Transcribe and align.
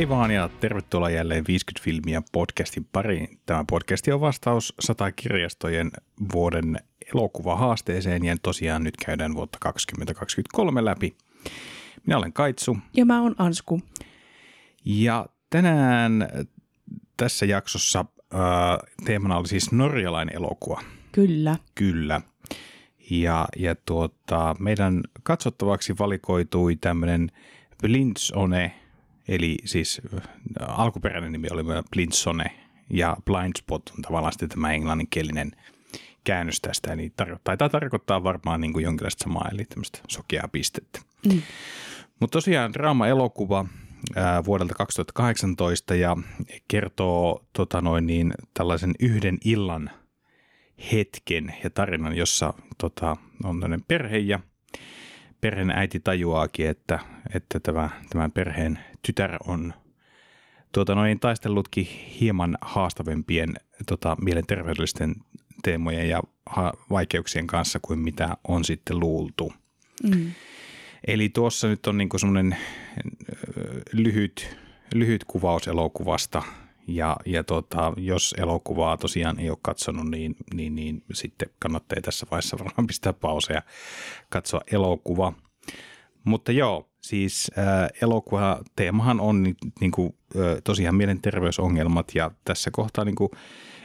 Hei 0.00 0.08
vaan 0.08 0.30
ja 0.30 0.48
tervetuloa 0.60 1.10
jälleen 1.10 1.44
50 1.48 1.84
filmiä 1.84 2.22
podcastin 2.32 2.86
pariin. 2.92 3.40
Tämä 3.46 3.64
podcasti 3.70 4.12
on 4.12 4.20
vastaus 4.20 4.74
100 4.80 5.12
kirjastojen 5.12 5.90
vuoden 6.32 6.76
elokuvahaasteeseen 7.14 8.24
ja 8.24 8.36
tosiaan 8.42 8.84
nyt 8.84 8.96
käydään 8.96 9.34
vuotta 9.34 9.58
2023 9.60 10.84
läpi. 10.84 11.16
Minä 12.06 12.18
olen 12.18 12.32
Kaitsu. 12.32 12.78
Ja 12.96 13.06
mä 13.06 13.22
oon 13.22 13.34
Ansku. 13.38 13.80
Ja 14.84 15.26
tänään 15.50 16.28
tässä 17.16 17.46
jaksossa 17.46 18.04
äh, 18.34 18.40
teemana 19.04 19.36
oli 19.36 19.48
siis 19.48 19.72
norjalainen 19.72 20.36
elokuva. 20.36 20.82
Kyllä. 21.12 21.56
Kyllä. 21.74 22.20
Ja, 23.10 23.48
ja 23.56 23.74
tuota, 23.74 24.56
meidän 24.58 25.00
katsottavaksi 25.22 25.98
valikoitui 25.98 26.76
tämmöinen 26.76 27.30
Blindsone, 27.82 28.79
eli 29.30 29.56
siis 29.64 30.00
alkuperäinen 30.60 31.32
nimi 31.32 31.48
oli 31.50 31.62
Blindsone, 31.90 32.44
ja 32.90 33.16
Blindspot 33.24 33.82
on 33.96 34.02
tavallaan 34.02 34.32
sitten 34.32 34.48
tämä 34.48 34.72
englanninkielinen 34.72 35.50
käännös 36.24 36.60
tästä, 36.60 36.92
eli 36.92 37.12
tar- 37.22 37.38
taitaa 37.44 37.68
tarkoittaa 37.68 38.24
varmaan 38.24 38.60
niin 38.60 38.72
kuin 38.72 38.84
jonkinlaista 38.84 39.24
samaa, 39.24 39.48
eli 39.52 39.64
tämmöistä 39.64 39.98
sokeaa 40.08 40.48
pistettä. 40.48 41.00
Mm. 41.26 41.42
Mutta 42.20 42.36
tosiaan 42.36 42.72
draama-elokuva 42.72 43.64
ää, 44.16 44.44
vuodelta 44.44 44.74
2018 44.74 45.94
ja 45.94 46.16
kertoo 46.68 47.44
tota 47.52 47.80
noin 47.80 48.06
niin, 48.06 48.34
tällaisen 48.54 48.94
yhden 49.00 49.38
illan 49.44 49.90
hetken 50.92 51.54
ja 51.64 51.70
tarinan, 51.70 52.16
jossa 52.16 52.54
tota, 52.78 53.16
on 53.44 53.60
tämmöinen 53.60 53.84
perhe 53.88 54.18
ja 54.18 54.40
perheen 55.40 55.70
äiti 55.70 56.00
tajuaakin, 56.00 56.68
että, 56.68 56.98
että 57.34 57.60
tämä, 57.60 57.90
tämän 58.10 58.32
perheen 58.32 58.78
tytär 59.02 59.36
on 59.46 59.74
tuota, 60.72 60.94
noin, 60.94 61.20
taistellutkin 61.20 61.84
hieman 62.20 62.58
haastavempien 62.60 63.54
tota, 63.86 64.16
mielenterveydellisten 64.20 65.14
teemojen 65.62 66.08
ja 66.08 66.22
ha- 66.46 66.72
vaikeuksien 66.90 67.46
kanssa 67.46 67.78
kuin 67.82 67.98
mitä 67.98 68.36
on 68.48 68.64
sitten 68.64 69.00
luultu. 69.00 69.52
Mm. 70.02 70.32
Eli 71.06 71.28
tuossa 71.28 71.68
nyt 71.68 71.86
on 71.86 71.98
niin 71.98 72.08
semmoinen 72.16 72.56
lyhyt, 73.92 74.56
lyhyt 74.94 75.24
kuvaus 75.24 75.68
elokuvasta 75.68 76.42
ja, 76.86 77.16
ja 77.26 77.44
tota, 77.44 77.92
jos 77.96 78.34
elokuvaa 78.38 78.96
tosiaan 78.96 79.40
ei 79.40 79.50
ole 79.50 79.58
katsonut, 79.62 80.10
niin, 80.10 80.36
niin, 80.54 80.74
niin 80.74 81.02
sitten 81.12 81.50
kannattaa 81.58 82.00
tässä 82.02 82.26
vaiheessa 82.30 82.58
varmaan 82.58 82.86
pistää 82.86 83.12
pause 83.12 83.52
ja 83.52 83.62
katsoa 84.28 84.60
elokuva. 84.72 85.32
Mutta 86.24 86.52
joo, 86.52 86.89
siis 87.00 87.50
äh, 87.58 87.88
elokuva 88.02 88.62
teemahan 88.76 89.20
on 89.20 89.54
niin 89.80 89.90
kuin, 89.90 90.14
äh, 90.36 90.62
tosiaan 90.64 90.94
mielenterveysongelmat 90.94 92.14
ja 92.14 92.30
tässä 92.44 92.70
kohtaa 92.70 93.04
niin 93.04 93.14
kuin 93.14 93.30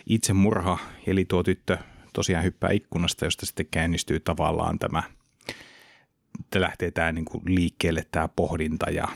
itsemurha, 0.05 0.77
eli 1.07 1.25
tuo 1.25 1.43
tyttö 1.43 1.77
tosiaan 2.13 2.43
hyppää 2.43 2.69
ikkunasta, 2.71 3.25
josta 3.25 3.45
sitten 3.45 3.67
käynnistyy 3.71 4.19
tavallaan 4.19 4.79
tämä, 4.79 5.03
että 6.39 6.61
lähtee 6.61 6.91
tämä 6.91 7.11
niin 7.11 7.25
kuin 7.25 7.43
liikkeelle 7.45 8.05
tämä 8.11 8.27
pohdinta 8.27 8.89
ja, 8.89 9.07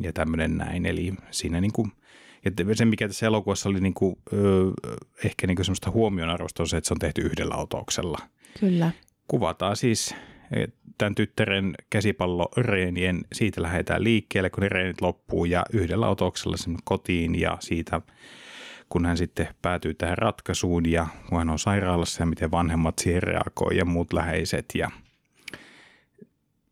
ja 0.00 0.12
tämmöinen 0.12 0.56
näin. 0.56 0.86
Eli 0.86 1.14
siinä 1.30 1.60
niin 1.60 1.72
kuin, 1.72 1.92
ja 2.44 2.74
se, 2.74 2.84
mikä 2.84 3.08
tässä 3.08 3.26
elokuvassa 3.26 3.68
oli 3.68 3.80
niin 3.80 3.94
kuin, 3.94 4.16
ö, 4.32 4.70
ehkä 5.24 5.46
niin 5.46 5.56
kuin 5.56 5.64
semmoista 5.64 5.90
huomionarvoista 5.90 6.62
on 6.62 6.68
se, 6.68 6.76
että 6.76 6.88
se 6.88 6.94
on 6.94 6.98
tehty 6.98 7.20
yhdellä 7.20 7.54
autoksella. 7.54 8.18
Kyllä. 8.60 8.90
Kuvataan 9.28 9.76
siis 9.76 10.14
tämän 10.98 11.14
tyttären 11.14 11.74
käsipalloreenien, 11.90 13.24
siitä 13.32 13.62
lähdetään 13.62 14.04
liikkeelle, 14.04 14.50
kun 14.50 14.62
ne 14.62 14.68
reenit 14.68 15.00
loppuu 15.00 15.44
ja 15.44 15.64
yhdellä 15.72 16.08
otoksella 16.08 16.56
sinne 16.56 16.78
kotiin 16.84 17.40
ja 17.40 17.56
siitä 17.60 18.00
kun 18.88 19.06
hän 19.06 19.16
sitten 19.16 19.48
päätyy 19.62 19.94
tähän 19.94 20.18
ratkaisuun 20.18 20.90
ja 20.90 21.06
kun 21.28 21.38
hän 21.38 21.50
on 21.50 21.58
sairaalassa 21.58 22.22
ja 22.22 22.26
miten 22.26 22.50
vanhemmat 22.50 22.98
siihen 22.98 23.22
reagoi 23.22 23.76
ja 23.76 23.84
muut 23.84 24.12
läheiset 24.12 24.64
ja 24.74 24.90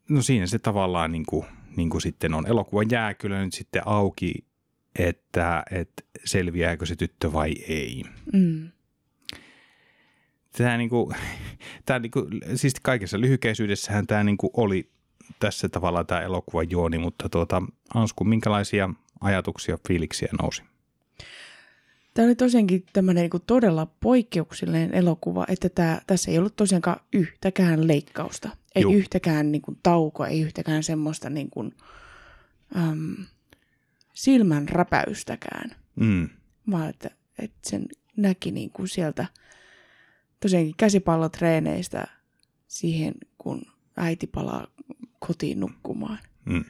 no 0.09 0.23
siinä 0.23 0.47
se 0.47 0.59
tavallaan 0.59 1.13
niin 1.13 1.27
kuin, 1.27 1.47
niin 1.77 1.91
kuin 1.91 2.01
sitten 2.01 2.35
on. 2.35 2.47
Elokuva 2.47 2.83
jää 2.91 3.15
kyllä 3.15 3.45
nyt 3.45 3.53
sitten 3.55 3.83
auki, 3.87 4.35
että, 4.99 5.63
että 5.71 6.03
selviääkö 6.25 6.87
se 6.87 6.97
tyttö 6.97 7.33
vai 7.33 7.53
ei. 7.69 8.05
Mm. 8.33 8.71
Tämä, 10.57 10.77
niin 10.77 10.91
kuin, 10.91 11.17
tämä 11.87 11.99
niin 11.99 12.11
kuin, 12.11 12.29
siis 12.55 12.75
kaikessa 12.83 13.21
lyhykeisyydessähän 13.21 14.07
tämä 14.07 14.25
niin 14.25 14.37
kuin 14.37 14.51
oli 14.55 14.91
tässä 15.41 15.69
tavalla 15.69 16.05
tämä 16.05 16.21
elokuva 16.21 16.63
juoni, 16.63 16.99
mutta 16.99 17.29
tuota, 17.29 17.63
Ansku, 17.95 18.25
minkälaisia 18.25 18.91
ajatuksia, 19.21 19.79
fiiliksiä 19.89 20.29
nousi? 20.43 20.63
Tämä 22.15 22.27
oli 22.27 22.35
tosiaankin 22.35 22.85
tämmöinen 22.93 23.31
niin 23.33 23.43
todella 23.47 23.87
poikkeuksellinen 24.01 24.95
elokuva, 24.95 25.45
että 25.49 25.69
tämä, 25.69 26.01
tässä 26.07 26.31
ei 26.31 26.39
ollut 26.39 26.57
tosiaankaan 26.57 27.01
yhtäkään 27.13 27.89
leikkausta. 27.89 28.49
Ei 28.75 28.83
Juh. 28.83 28.95
yhtäkään 28.95 29.53
niin 29.53 29.63
kuin, 29.63 29.79
taukoa, 29.83 30.27
ei 30.27 30.41
yhtäkään 30.41 30.83
semmoista 30.83 31.31
niin 31.31 31.51
kuin, 31.51 31.75
äm, 32.77 33.17
silmän 34.15 34.69
räpäystäkään. 34.69 35.71
Mm. 35.97 36.29
Vaan 36.71 36.91
että, 36.91 37.11
että 37.39 37.59
sen 37.63 37.87
näki 38.17 38.51
niin 38.51 38.71
kuin 38.71 38.89
sieltä 38.89 39.27
tosiaankin 40.45 40.75
käsipallotreeneistä 40.77 42.07
siihen, 42.67 43.15
kun 43.39 43.63
äiti 43.97 44.27
palaa 44.27 44.67
kotiin 45.19 45.61
nukkumaan 45.61 46.19
mm. 46.45 46.65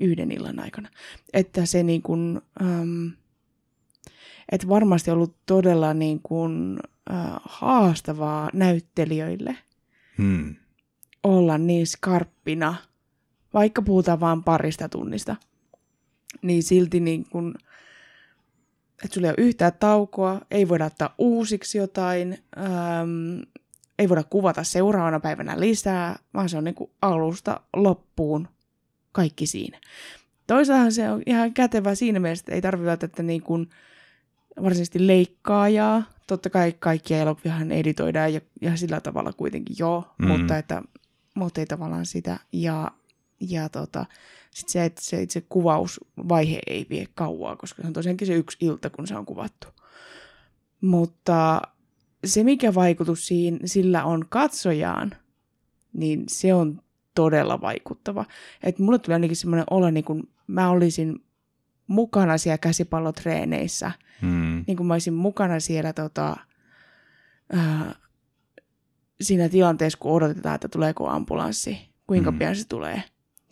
yhden 0.00 0.32
illan 0.32 0.58
aikana. 0.58 0.88
Että 1.32 1.66
se 1.66 1.82
niin 1.82 2.02
kuin, 2.02 2.40
äm, 2.62 3.12
että 4.52 4.68
varmasti 4.68 5.10
ollut 5.10 5.36
todella 5.46 5.94
niin 5.94 6.20
kuin, 6.22 6.78
äh, 7.10 7.40
haastavaa 7.44 8.50
näyttelijöille 8.52 9.56
hmm. 10.18 10.54
olla 11.22 11.58
niin 11.58 11.86
skarppina, 11.86 12.74
vaikka 13.54 13.82
puhutaan 13.82 14.20
vain 14.20 14.42
parista 14.42 14.88
tunnista, 14.88 15.36
niin 16.42 16.62
silti 16.62 17.00
niin 17.00 17.26
kuin, 17.30 17.54
että 19.04 19.14
sulla 19.14 19.26
ei 19.26 19.34
ole 19.38 19.46
yhtään 19.46 19.72
taukoa, 19.80 20.40
ei 20.50 20.68
voida 20.68 20.84
ottaa 20.84 21.14
uusiksi 21.18 21.78
jotain, 21.78 22.38
ähm, 22.58 23.40
ei 23.98 24.08
voida 24.08 24.22
kuvata 24.22 24.64
seuraavana 24.64 25.20
päivänä 25.20 25.60
lisää, 25.60 26.18
vaan 26.34 26.48
se 26.48 26.58
on 26.58 26.64
niin 26.64 26.74
kuin 26.74 26.90
alusta 27.02 27.60
loppuun 27.76 28.48
kaikki 29.12 29.46
siinä. 29.46 29.80
Toisaalta 30.46 30.90
se 30.90 31.10
on 31.10 31.22
ihan 31.26 31.54
kätevä 31.54 31.94
siinä 31.94 32.20
mielessä, 32.20 32.42
että 32.42 32.54
ei 32.54 32.62
tarvitse 32.62 32.86
välttämättä 32.86 33.22
niin 33.22 33.42
kuin, 33.42 33.70
varsinaisesti 34.62 35.06
leikkaajaa. 35.06 36.02
Totta 36.26 36.50
kai 36.50 36.74
kaikkia 36.78 37.18
elokuviahan 37.18 37.72
editoidaan 37.72 38.34
ja, 38.34 38.40
ja 38.60 38.76
sillä 38.76 39.00
tavalla 39.00 39.32
kuitenkin 39.32 39.76
joo, 39.78 40.14
mm. 40.18 40.28
mutta, 40.28 40.58
että, 40.58 40.82
mutta 41.34 41.60
ei 41.60 41.66
tavallaan 41.66 42.06
sitä. 42.06 42.38
Ja, 42.52 42.90
ja 43.50 43.68
tota, 43.68 44.06
sit 44.50 44.68
se, 44.68 44.84
että 44.84 45.02
se 45.04 45.22
itse 45.22 45.40
kuvausvaihe 45.48 46.60
ei 46.66 46.86
vie 46.90 47.06
kauaa, 47.14 47.56
koska 47.56 47.82
se 47.82 47.88
on 47.88 47.92
tosiaankin 47.92 48.26
se 48.26 48.34
yksi 48.34 48.56
ilta, 48.60 48.90
kun 48.90 49.06
se 49.06 49.16
on 49.16 49.26
kuvattu. 49.26 49.68
Mutta 50.80 51.62
se, 52.24 52.44
mikä 52.44 52.74
vaikutus 52.74 53.26
siinä, 53.26 53.58
sillä 53.64 54.04
on 54.04 54.26
katsojaan, 54.28 55.14
niin 55.92 56.24
se 56.28 56.54
on 56.54 56.82
todella 57.14 57.60
vaikuttava. 57.60 58.24
Että 58.62 58.82
mulle 58.82 58.98
tuli 58.98 59.14
ainakin 59.14 59.36
semmoinen 59.36 59.66
olo, 59.70 59.90
niin 59.90 60.04
kuin 60.04 60.28
mä 60.46 60.70
olisin 60.70 61.24
mukana 61.86 62.38
siellä 62.38 62.58
käsipallotreeneissä. 62.58 63.92
Hmm. 64.22 64.64
Niin 64.66 64.76
kuin 64.76 64.86
mä 64.86 64.94
olisin 64.94 65.14
mukana 65.14 65.60
siellä 65.60 65.92
tota, 65.92 66.36
äh, 67.56 67.94
siinä 69.20 69.48
tilanteessa, 69.48 69.98
kun 69.98 70.12
odotetaan, 70.12 70.54
että 70.54 70.68
tuleeko 70.68 71.08
ambulanssi, 71.08 71.78
kuinka 72.06 72.30
hmm. 72.30 72.38
pian 72.38 72.56
se 72.56 72.68
tulee. 72.68 73.02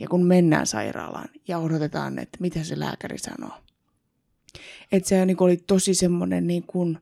Ja 0.01 0.09
kun 0.09 0.27
mennään 0.27 0.67
sairaalaan 0.67 1.29
ja 1.49 1.59
odotetaan, 1.59 2.19
että 2.19 2.39
mitä 2.41 2.65
se 2.65 2.79
lääkäri 2.79 3.19
sanoo. 3.19 3.59
Että 4.93 5.09
se 5.09 5.27
niin 5.27 5.37
kuin 5.37 5.47
oli 5.47 5.57
tosi 5.57 5.95
semmoinen, 5.95 6.47
niin 6.47 6.63
kuin, 6.63 6.99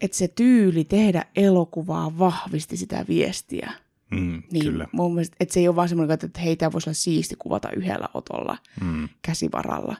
että 0.00 0.16
se 0.16 0.28
tyyli 0.28 0.84
tehdä 0.84 1.24
elokuvaa 1.36 2.18
vahvisti 2.18 2.76
sitä 2.76 3.04
viestiä. 3.08 3.72
Mm, 4.10 4.42
niin 4.50 4.64
kyllä. 4.64 4.88
Mun 4.92 5.14
mielestä, 5.14 5.36
että 5.40 5.54
se 5.54 5.60
ei 5.60 5.68
ole 5.68 5.76
vaan 5.76 5.88
semmoinen, 5.88 6.14
että 6.14 6.40
hei, 6.40 6.56
tämä 6.56 6.72
voisi 6.72 6.88
olla 6.88 6.94
siisti 6.94 7.34
kuvata 7.38 7.70
yhdellä 7.70 8.08
otolla 8.14 8.58
mm. 8.80 9.08
käsivaralla. 9.22 9.96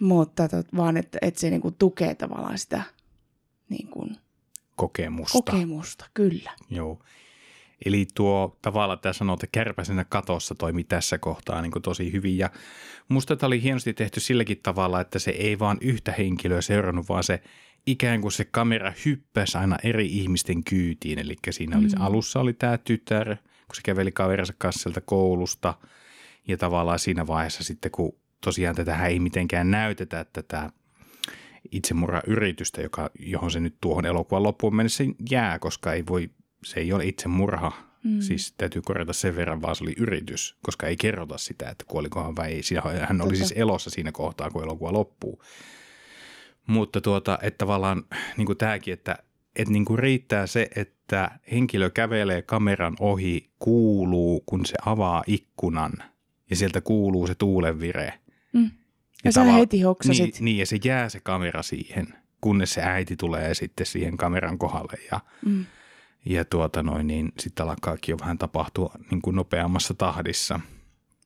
Mutta 0.00 0.48
tot, 0.48 0.66
vaan, 0.76 0.96
että, 0.96 1.18
että 1.22 1.40
se 1.40 1.50
niinku 1.50 1.70
tukee 1.70 2.14
tavallaan 2.14 2.58
sitä 2.58 2.82
niin 3.68 3.88
kuin, 3.88 4.16
kokemusta. 4.76 5.32
Kokemusta, 5.32 6.06
kyllä. 6.14 6.50
Joo. 6.70 6.98
Eli 7.84 8.06
tuo 8.14 8.58
tavallaan 8.62 8.98
tämä 8.98 9.32
että 9.32 9.46
kärpäisenä 9.52 10.04
katossa 10.04 10.54
toimi 10.54 10.84
tässä 10.84 11.18
kohtaa 11.18 11.62
niin 11.62 11.72
kuin 11.72 11.82
tosi 11.82 12.12
hyvin. 12.12 12.38
Ja 12.38 12.50
musta 13.08 13.36
tämä 13.36 13.46
oli 13.46 13.62
hienosti 13.62 13.94
tehty 13.94 14.20
silläkin 14.20 14.60
tavalla, 14.62 15.00
että 15.00 15.18
se 15.18 15.30
ei 15.30 15.58
vaan 15.58 15.78
yhtä 15.80 16.14
henkilöä 16.18 16.60
seurannut, 16.60 17.08
vaan 17.08 17.24
se 17.24 17.42
ikään 17.86 18.20
kuin 18.20 18.32
se 18.32 18.44
kamera 18.44 18.92
hyppäsi 19.04 19.58
aina 19.58 19.76
eri 19.82 20.06
ihmisten 20.06 20.64
kyytiin. 20.64 21.18
Eli 21.18 21.36
siinä 21.50 21.78
oli, 21.78 21.86
mm. 21.86 22.00
alussa 22.00 22.40
oli 22.40 22.52
tämä 22.52 22.78
tytär, 22.78 23.36
kun 23.36 23.74
se 23.74 23.82
käveli 23.84 24.12
kaverinsa 24.12 24.54
kanssa 24.58 24.82
sieltä 24.82 25.00
koulusta. 25.00 25.74
Ja 26.48 26.56
tavallaan 26.56 26.98
siinä 26.98 27.26
vaiheessa 27.26 27.64
sitten, 27.64 27.90
kun 27.90 28.16
tosiaan 28.44 28.76
tätä 28.76 29.06
ei 29.06 29.20
mitenkään 29.20 29.70
näytetä 29.70 30.26
tätä 30.32 30.70
itsemurhayritystä, 31.72 32.82
joka, 32.82 33.10
johon 33.18 33.50
se 33.50 33.60
nyt 33.60 33.74
tuohon 33.80 34.06
elokuvan 34.06 34.42
loppuun 34.42 34.76
mennessä 34.76 35.04
jää, 35.30 35.58
koska 35.58 35.92
ei 35.92 36.04
voi, 36.06 36.30
se 36.64 36.80
ei 36.80 36.92
ole 36.92 37.04
itsemurha. 37.04 37.72
Mm. 38.04 38.20
Siis 38.20 38.54
täytyy 38.58 38.82
korjata 38.82 39.12
sen 39.12 39.36
verran, 39.36 39.62
vaan 39.62 39.76
se 39.76 39.84
oli 39.84 39.94
yritys, 39.98 40.56
koska 40.62 40.86
ei 40.86 40.96
kerrota 40.96 41.38
sitä, 41.38 41.70
että 41.70 41.84
kuolikohan 41.88 42.36
vai 42.36 42.52
ei. 42.52 42.62
Hän 43.06 43.20
oli 43.20 43.36
siis 43.36 43.54
elossa 43.56 43.90
siinä 43.90 44.12
kohtaa, 44.12 44.50
kun 44.50 44.62
elokuva 44.62 44.92
loppuu. 44.92 45.42
Mutta 46.66 47.00
tuota, 47.00 47.38
että 47.42 47.58
tavallaan 47.58 48.04
niin 48.36 48.46
kuin 48.46 48.58
tämäkin, 48.58 48.94
että, 48.94 49.18
että 49.56 49.72
niin 49.72 49.84
kuin 49.84 49.98
riittää 49.98 50.46
se, 50.46 50.68
että 50.76 51.38
henkilö 51.50 51.90
kävelee 51.90 52.42
kameran 52.42 52.96
ohi, 53.00 53.50
kuuluu, 53.58 54.42
kun 54.46 54.66
se 54.66 54.74
avaa 54.86 55.24
ikkunan 55.26 55.92
ja 56.50 56.56
sieltä 56.56 56.80
kuuluu 56.80 57.26
se 57.26 57.34
tuulenvire. 57.34 58.14
Mm. 58.52 58.64
Ja, 58.64 58.70
ja 59.24 59.32
sä 59.32 59.44
heti 59.44 59.80
hoksasit. 59.80 60.34
Niin, 60.34 60.44
niin, 60.44 60.58
ja 60.58 60.66
se 60.66 60.78
jää 60.84 61.08
se 61.08 61.20
kamera 61.20 61.62
siihen, 61.62 62.14
kunnes 62.40 62.74
se 62.74 62.82
äiti 62.82 63.16
tulee 63.16 63.54
sitten 63.54 63.86
siihen 63.86 64.16
kameran 64.16 64.58
kohdalle 64.58 64.98
ja, 65.12 65.20
mm. 65.46 65.64
Ja 66.24 66.44
tuota 66.44 66.82
noin, 66.82 67.06
niin 67.06 67.32
sitten 67.38 67.68
alkaakin 67.68 68.12
jo 68.12 68.16
vähän 68.20 68.38
tapahtua 68.38 68.94
niin 69.10 69.22
kuin 69.22 69.36
nopeammassa 69.36 69.94
tahdissa. 69.94 70.60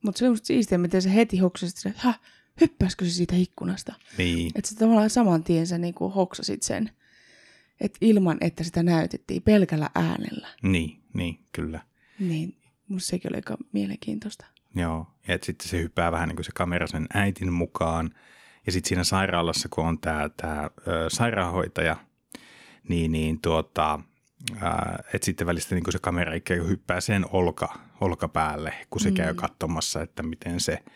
Mutta 0.03 0.19
se 0.19 0.29
on 0.29 0.39
siistiä, 0.43 0.79
miten 0.79 1.03
se 1.03 1.15
heti 1.15 1.39
hoksasit, 1.39 1.87
että 1.87 2.15
hyppäskö 2.61 3.05
se 3.05 3.11
siitä 3.11 3.37
ikkunasta. 3.37 3.94
Niin. 4.19 4.53
Että 4.55 4.71
sä 4.71 4.77
tavallaan 4.79 5.11
saman 5.11 5.44
tien 5.44 5.67
sä 5.67 5.79
niin 5.79 5.94
kuin 5.94 6.12
hoksasit 6.12 6.62
sen, 6.62 6.91
että 7.81 7.99
ilman, 8.00 8.39
että 8.41 8.65
sitä 8.65 8.83
näytettiin 8.83 9.43
pelkällä 9.43 9.91
äänellä. 9.94 10.49
Niin, 10.62 11.03
niin, 11.15 11.38
kyllä. 11.53 11.81
Niin, 12.19 12.56
musta 12.88 13.11
sekin 13.11 13.31
oli 13.33 13.38
aika 13.38 13.56
mielenkiintoista. 13.73 14.47
Joo, 14.75 15.06
ja 15.29 15.38
sitten 15.43 15.69
se 15.69 15.83
hyppää 15.83 16.12
vähän 16.12 16.29
niin 16.29 16.37
kuin 16.37 16.45
se 16.45 16.53
kamera 16.55 16.87
sen 16.87 17.06
äitin 17.15 17.53
mukaan. 17.53 18.15
Ja 18.67 18.73
sitten 18.73 18.88
siinä 18.88 19.05
sairaalassa, 19.05 19.69
kun 19.69 19.87
on 19.87 19.99
tämä 19.99 20.29
tää, 20.37 20.71
sairaanhoitaja, 21.09 21.97
niin, 22.88 23.12
niin 23.12 23.41
tuota, 23.41 24.00
että 25.15 25.25
sitten 25.25 25.47
välistä 25.47 25.75
niin 25.75 25.93
se 25.93 25.99
kamera 25.99 26.35
ikään 26.35 26.61
kuin 26.61 26.71
hyppää 26.71 27.00
sen 27.00 27.27
olka, 27.33 27.79
olkapäälle, 28.00 28.75
kun 28.91 29.00
se 29.00 29.11
mm. 29.11 29.15
käy 29.15 29.35
katsomassa, 29.35 30.03
että 30.03 30.23
miten 30.23 30.61
se– 30.61 30.79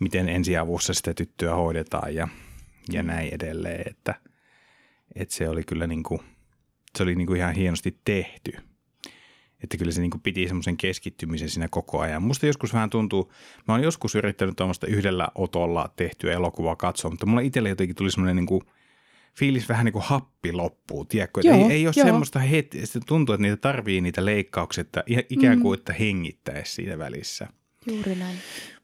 miten 0.00 0.28
ensiavussa 0.28 0.94
sitä 0.94 1.14
tyttöä 1.14 1.54
hoidetaan 1.54 2.14
ja, 2.14 2.28
ja 2.92 3.02
mm. 3.02 3.06
näin 3.06 3.34
edelleen. 3.34 3.82
Että, 3.90 4.14
että 5.14 5.34
se 5.34 5.48
oli 5.48 5.62
kyllä 5.62 5.86
niin 5.86 6.02
kuin, 6.02 6.20
se 6.96 7.02
oli 7.02 7.14
niin 7.14 7.26
kuin 7.26 7.36
ihan 7.36 7.54
hienosti 7.54 7.98
tehty. 8.04 8.52
Että 9.62 9.76
kyllä 9.76 9.92
se 9.92 10.00
niin 10.00 10.10
kuin 10.10 10.20
piti 10.20 10.46
semmoisen 10.46 10.76
keskittymisen 10.76 11.48
siinä 11.48 11.68
koko 11.70 12.00
ajan. 12.00 12.22
Musta 12.22 12.46
joskus 12.46 12.74
vähän 12.74 12.90
tuntuu, 12.90 13.32
mä 13.68 13.74
oon 13.74 13.82
joskus 13.82 14.14
yrittänyt 14.14 14.56
tuommoista 14.56 14.86
yhdellä 14.86 15.28
otolla 15.34 15.92
tehtyä 15.96 16.32
elokuvaa 16.32 16.76
katsoa, 16.76 17.10
mutta 17.10 17.26
mulla 17.26 17.40
itsellä 17.40 17.68
jotenkin 17.68 17.96
tuli 17.96 18.10
semmoinen 18.10 18.36
niin 18.36 18.46
kuin 18.46 18.62
fiilis 19.38 19.68
vähän 19.68 19.84
niin 19.84 19.92
kuin 19.92 20.04
happi 20.04 20.52
loppuu, 20.52 21.04
tiedätkö? 21.04 21.40
Joo, 21.44 21.56
ei, 21.56 21.72
ei 21.72 21.86
ole 21.86 21.94
joo. 21.96 22.06
semmoista 22.06 22.38
hetkeä, 22.38 22.82
että 22.82 23.00
tuntuu, 23.06 23.32
että 23.32 23.42
niitä 23.42 23.56
tarvii 23.56 24.00
niitä 24.00 24.24
leikkauksia, 24.24 24.82
että 24.82 25.04
ikään 25.30 25.60
kuin, 25.60 25.78
mm. 25.78 25.80
että 25.80 25.92
hengittäisi 25.92 26.72
siinä 26.74 26.98
välissä. 26.98 27.48
Juuri 27.86 28.14
näin. 28.14 28.36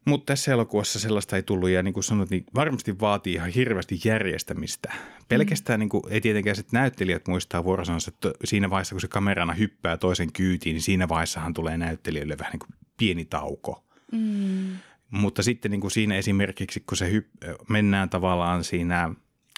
Mutta 0.04 0.32
tässä 0.32 0.52
elokuvassa 0.52 0.98
sellaista 0.98 1.36
ei 1.36 1.42
tullut 1.42 1.70
ja 1.70 1.82
niin 1.82 1.94
kuin 1.94 2.04
sanoit, 2.04 2.30
niin 2.30 2.44
varmasti 2.54 3.00
vaatii 3.00 3.34
ihan 3.34 3.48
hirveästi 3.48 4.00
järjestämistä. 4.04 4.92
Pelkästään 5.28 5.78
mm. 5.78 5.80
niin 5.80 5.88
kuin, 5.88 6.02
ei 6.10 6.20
tietenkään 6.20 6.58
että 6.58 6.76
näyttelijät 6.78 7.28
muistaa 7.28 7.64
vuorosansa, 7.64 8.10
että 8.14 8.32
siinä 8.44 8.70
vaiheessa 8.70 8.94
kun 8.94 9.00
se 9.00 9.08
kamerana 9.08 9.52
hyppää 9.52 9.96
toisen 9.96 10.32
kyytiin, 10.32 10.74
niin 10.74 10.82
siinä 10.82 11.08
vaiheessahan 11.08 11.54
tulee 11.54 11.78
näyttelijöille 11.78 12.38
vähän 12.38 12.52
niin 12.52 12.60
kuin 12.60 12.70
pieni 12.96 13.24
tauko. 13.24 13.84
Mm. 14.12 14.76
Mutta 15.10 15.42
sitten 15.42 15.70
niin 15.70 15.80
kuin 15.80 15.90
siinä 15.90 16.16
esimerkiksi, 16.16 16.80
kun 16.80 16.96
se 16.96 17.10
hypp- 17.12 17.64
mennään 17.68 18.10
tavallaan 18.10 18.64
siinä, 18.64 19.14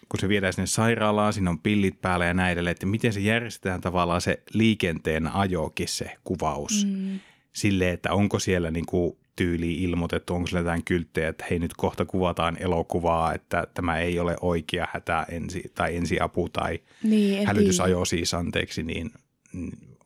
kun 0.08 0.20
se 0.20 0.28
viedään 0.28 0.52
sinne 0.52 0.66
sairaalaan, 0.66 1.32
siinä 1.32 1.50
on 1.50 1.58
pillit 1.58 2.00
päällä 2.00 2.26
ja 2.26 2.34
näin 2.34 2.52
edelleen, 2.52 2.72
että 2.72 2.86
miten 2.86 3.12
se 3.12 3.20
järjestetään 3.20 3.80
tavallaan 3.80 4.20
se 4.20 4.42
liikenteen 4.52 5.26
ajokin 5.26 5.88
se 5.88 6.16
kuvaus. 6.24 6.86
Mm. 6.86 7.20
Sille, 7.52 7.90
että 7.90 8.12
onko 8.12 8.38
siellä 8.38 8.70
niin 8.70 8.86
kuin 8.86 9.16
tyyliin 9.36 9.82
ilmoitettu, 9.82 10.34
onko 10.34 10.46
sillä 10.46 10.60
jotain 10.60 10.84
kylttejä, 10.84 11.28
että 11.28 11.44
hei 11.50 11.58
nyt 11.58 11.74
kohta 11.76 12.04
kuvataan 12.04 12.56
elokuvaa, 12.60 13.34
että 13.34 13.66
tämä 13.74 13.98
ei 13.98 14.18
ole 14.18 14.36
oikea 14.40 14.88
hätä 14.92 15.26
ensi, 15.28 15.72
tai 15.74 15.96
ensiapu 15.96 16.48
tai 16.48 16.80
niin, 17.02 17.46
hälytysajo 17.46 18.04
siis 18.04 18.34
anteeksi, 18.34 18.82
niin 18.82 19.10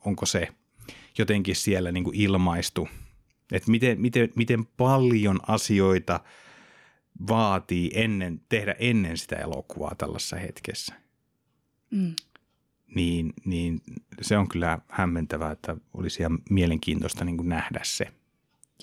onko 0.05 0.25
se 0.25 0.47
jotenkin 1.17 1.55
siellä 1.55 1.91
niin 1.91 2.03
kuin 2.03 2.15
ilmaistu, 2.15 2.89
että 3.51 3.71
miten, 3.71 4.01
miten, 4.01 4.29
miten 4.35 4.65
paljon 4.65 5.39
asioita 5.47 6.19
vaatii 7.27 7.91
ennen, 7.93 8.41
tehdä 8.49 8.75
ennen 8.79 9.17
sitä 9.17 9.35
elokuvaa 9.35 9.95
tällaisessa 9.97 10.35
hetkessä. 10.35 10.95
Mm. 11.91 12.15
Niin, 12.95 13.33
niin 13.45 13.81
se 14.21 14.37
on 14.37 14.47
kyllä 14.47 14.79
hämmentävää, 14.87 15.51
että 15.51 15.77
olisi 15.93 16.21
ihan 16.21 16.39
mielenkiintoista 16.49 17.25
niin 17.25 17.37
kuin 17.37 17.49
nähdä 17.49 17.79
se. 17.83 18.07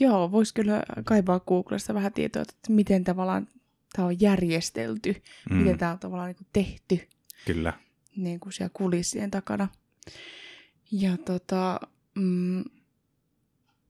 Joo, 0.00 0.32
voisi 0.32 0.54
kyllä 0.54 0.82
kaivaa 1.04 1.40
Googlesta 1.40 1.94
vähän 1.94 2.12
tietoa, 2.12 2.42
että 2.42 2.56
miten 2.68 3.04
tavallaan 3.04 3.48
tämä 3.92 4.06
on 4.06 4.20
järjestelty, 4.20 5.22
mm. 5.50 5.56
miten 5.56 5.78
tämä 5.78 5.92
on 5.92 5.98
tavallaan 5.98 6.28
niin 6.28 6.36
kuin 6.36 6.48
tehty. 6.52 7.08
Kyllä. 7.46 7.72
Niin 8.16 8.40
kuin 8.40 8.52
siellä 8.52 8.70
kulissien 8.74 9.30
takana. 9.30 9.68
Ja 10.92 11.16
tota, 11.16 11.80
mm, 12.14 12.64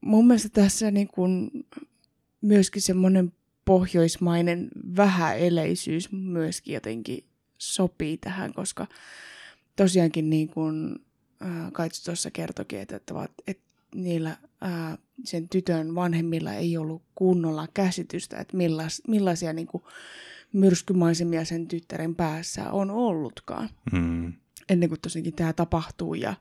mun 0.01 0.27
mielestä 0.27 0.49
tässä 0.49 0.91
niin 0.91 1.09
kuin 1.09 1.51
myöskin 2.41 2.83
semmoinen 2.83 3.33
pohjoismainen 3.65 4.69
vähäeleisyys 4.97 6.13
myöskin 6.13 6.75
jotenkin 6.75 7.25
sopii 7.59 8.19
tähän, 8.19 8.55
koska 8.55 8.87
tosiaankin 9.77 10.31
niin 10.31 10.49
kuin 10.49 10.99
Kaitsu 11.73 12.05
tuossa 12.05 12.31
kertokin, 12.31 12.79
että, 12.79 12.97
että, 12.97 13.15
että 13.47 13.65
niillä 13.95 14.37
ää, 14.61 14.99
sen 15.25 15.49
tytön 15.49 15.95
vanhemmilla 15.95 16.53
ei 16.53 16.77
ollut 16.77 17.03
kunnolla 17.15 17.69
käsitystä, 17.75 18.39
että 18.39 18.57
millais, 18.57 19.03
millaisia 19.09 19.53
niin 19.53 19.67
kuin, 19.67 19.85
myrskymaisemia 20.53 21.45
sen 21.45 21.69
tyttären 21.69 22.15
päässä 22.15 22.71
on 22.71 22.91
ollutkaan. 22.91 23.69
Mm. 23.93 24.33
Ennen 24.69 24.89
kuin 24.89 25.01
tosiaankin 25.01 25.35
tämä 25.35 25.53
tapahtuu 25.53 26.15
ja, 26.15 26.35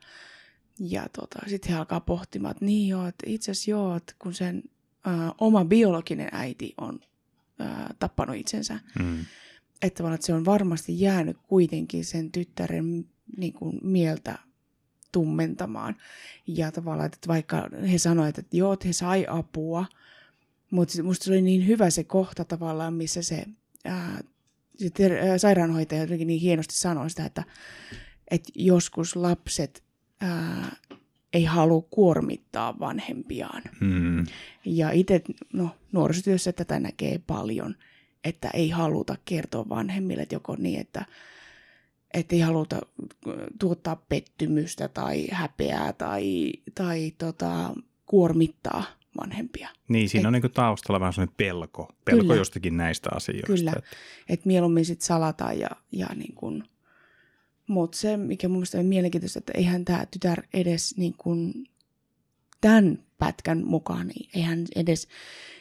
ja 0.78 1.06
tota, 1.16 1.38
sitten 1.46 1.72
he 1.72 1.78
alkaa 1.78 2.00
pohtimaan, 2.00 2.50
että 2.50 2.64
niin 2.64 2.88
joo, 2.88 3.06
että 3.06 3.24
itse 3.26 3.50
asiassa 3.50 3.70
joo, 3.70 3.96
että 3.96 4.14
kun 4.18 4.34
sen 4.34 4.62
ää, 5.04 5.32
oma 5.38 5.64
biologinen 5.64 6.28
äiti 6.32 6.74
on 6.78 7.00
ää, 7.58 7.94
tappanut 7.98 8.36
itsensä, 8.36 8.80
mm. 8.98 9.24
että, 9.82 10.14
että 10.14 10.26
se 10.26 10.34
on 10.34 10.44
varmasti 10.44 11.00
jäänyt 11.00 11.36
kuitenkin 11.42 12.04
sen 12.04 12.32
tyttären 12.32 13.04
niin 13.36 13.52
kuin, 13.52 13.80
mieltä 13.82 14.38
tummentamaan. 15.12 15.96
Ja 16.46 16.72
tavallaan, 16.72 17.06
että 17.06 17.28
vaikka 17.28 17.68
he 17.92 17.98
sanoivat, 17.98 18.38
että 18.38 18.56
joo, 18.56 18.72
että 18.72 18.86
he 18.86 18.92
sai 18.92 19.26
apua, 19.28 19.86
mutta 20.70 21.02
musta 21.02 21.24
se 21.24 21.30
oli 21.30 21.42
niin 21.42 21.66
hyvä 21.66 21.90
se 21.90 22.04
kohta 22.04 22.44
tavallaan, 22.44 22.94
missä 22.94 23.22
se, 23.22 23.44
ää, 23.84 24.20
se 24.76 24.90
ter- 24.90 25.28
ää, 25.28 25.38
sairaanhoitaja 25.38 26.00
jotenkin 26.00 26.26
niin 26.26 26.40
hienosti 26.40 26.74
sanoi 26.74 27.10
sitä, 27.10 27.24
että, 27.24 27.44
että 28.30 28.52
joskus 28.54 29.16
lapset 29.16 29.84
ää, 30.20 30.76
ei 31.34 31.44
halua 31.44 31.86
kuormittaa 31.90 32.78
vanhempiaan. 32.78 33.62
Hmm. 33.80 34.26
Ja 34.64 34.90
itse 34.90 35.22
no, 35.52 35.70
nuorisotyössä 35.92 36.52
tätä 36.52 36.80
näkee 36.80 37.20
paljon, 37.26 37.76
että 38.24 38.50
ei 38.54 38.70
haluta 38.70 39.16
kertoa 39.24 39.68
vanhemmille, 39.68 40.22
että 40.22 40.34
joko 40.34 40.56
niin, 40.58 40.80
että 40.80 41.06
että 42.14 42.34
ei 42.34 42.40
haluta 42.40 42.80
tuottaa 43.58 43.96
pettymystä 44.08 44.88
tai 44.88 45.26
häpeää 45.30 45.92
tai, 45.92 46.52
tai 46.74 47.12
tota, 47.18 47.74
kuormittaa 48.06 48.84
vanhempia. 49.20 49.68
Niin, 49.88 50.08
siinä 50.08 50.28
Et, 50.28 50.34
on 50.34 50.40
niin 50.42 50.52
taustalla 50.52 51.00
vähän 51.00 51.12
sellainen 51.12 51.34
pelko, 51.36 51.88
pelko 52.04 52.20
kyllä, 52.22 52.34
jostakin 52.34 52.76
näistä 52.76 53.10
asioista. 53.14 53.46
Kyllä, 53.46 53.72
että 53.76 53.90
et 54.28 54.44
mieluummin 54.44 54.84
sitten 54.84 55.06
salataan 55.06 55.58
ja, 55.58 55.70
ja 55.92 56.06
niin 56.14 56.34
kuin, 56.34 56.64
mutta 57.66 57.98
se, 57.98 58.16
mikä 58.16 58.48
mun 58.48 58.56
mielestä 58.56 58.78
on 58.78 58.86
mielenkiintoista, 58.86 59.38
että 59.38 59.52
eihän 59.56 59.84
tämä 59.84 60.06
tytär 60.06 60.42
edes 60.54 60.96
niin 60.96 61.14
kuin, 61.18 61.68
tämän 62.60 62.98
pätkän 63.18 63.66
mukaan, 63.66 64.06
niin 64.06 64.30
eihän 64.34 64.64
edes 64.76 65.08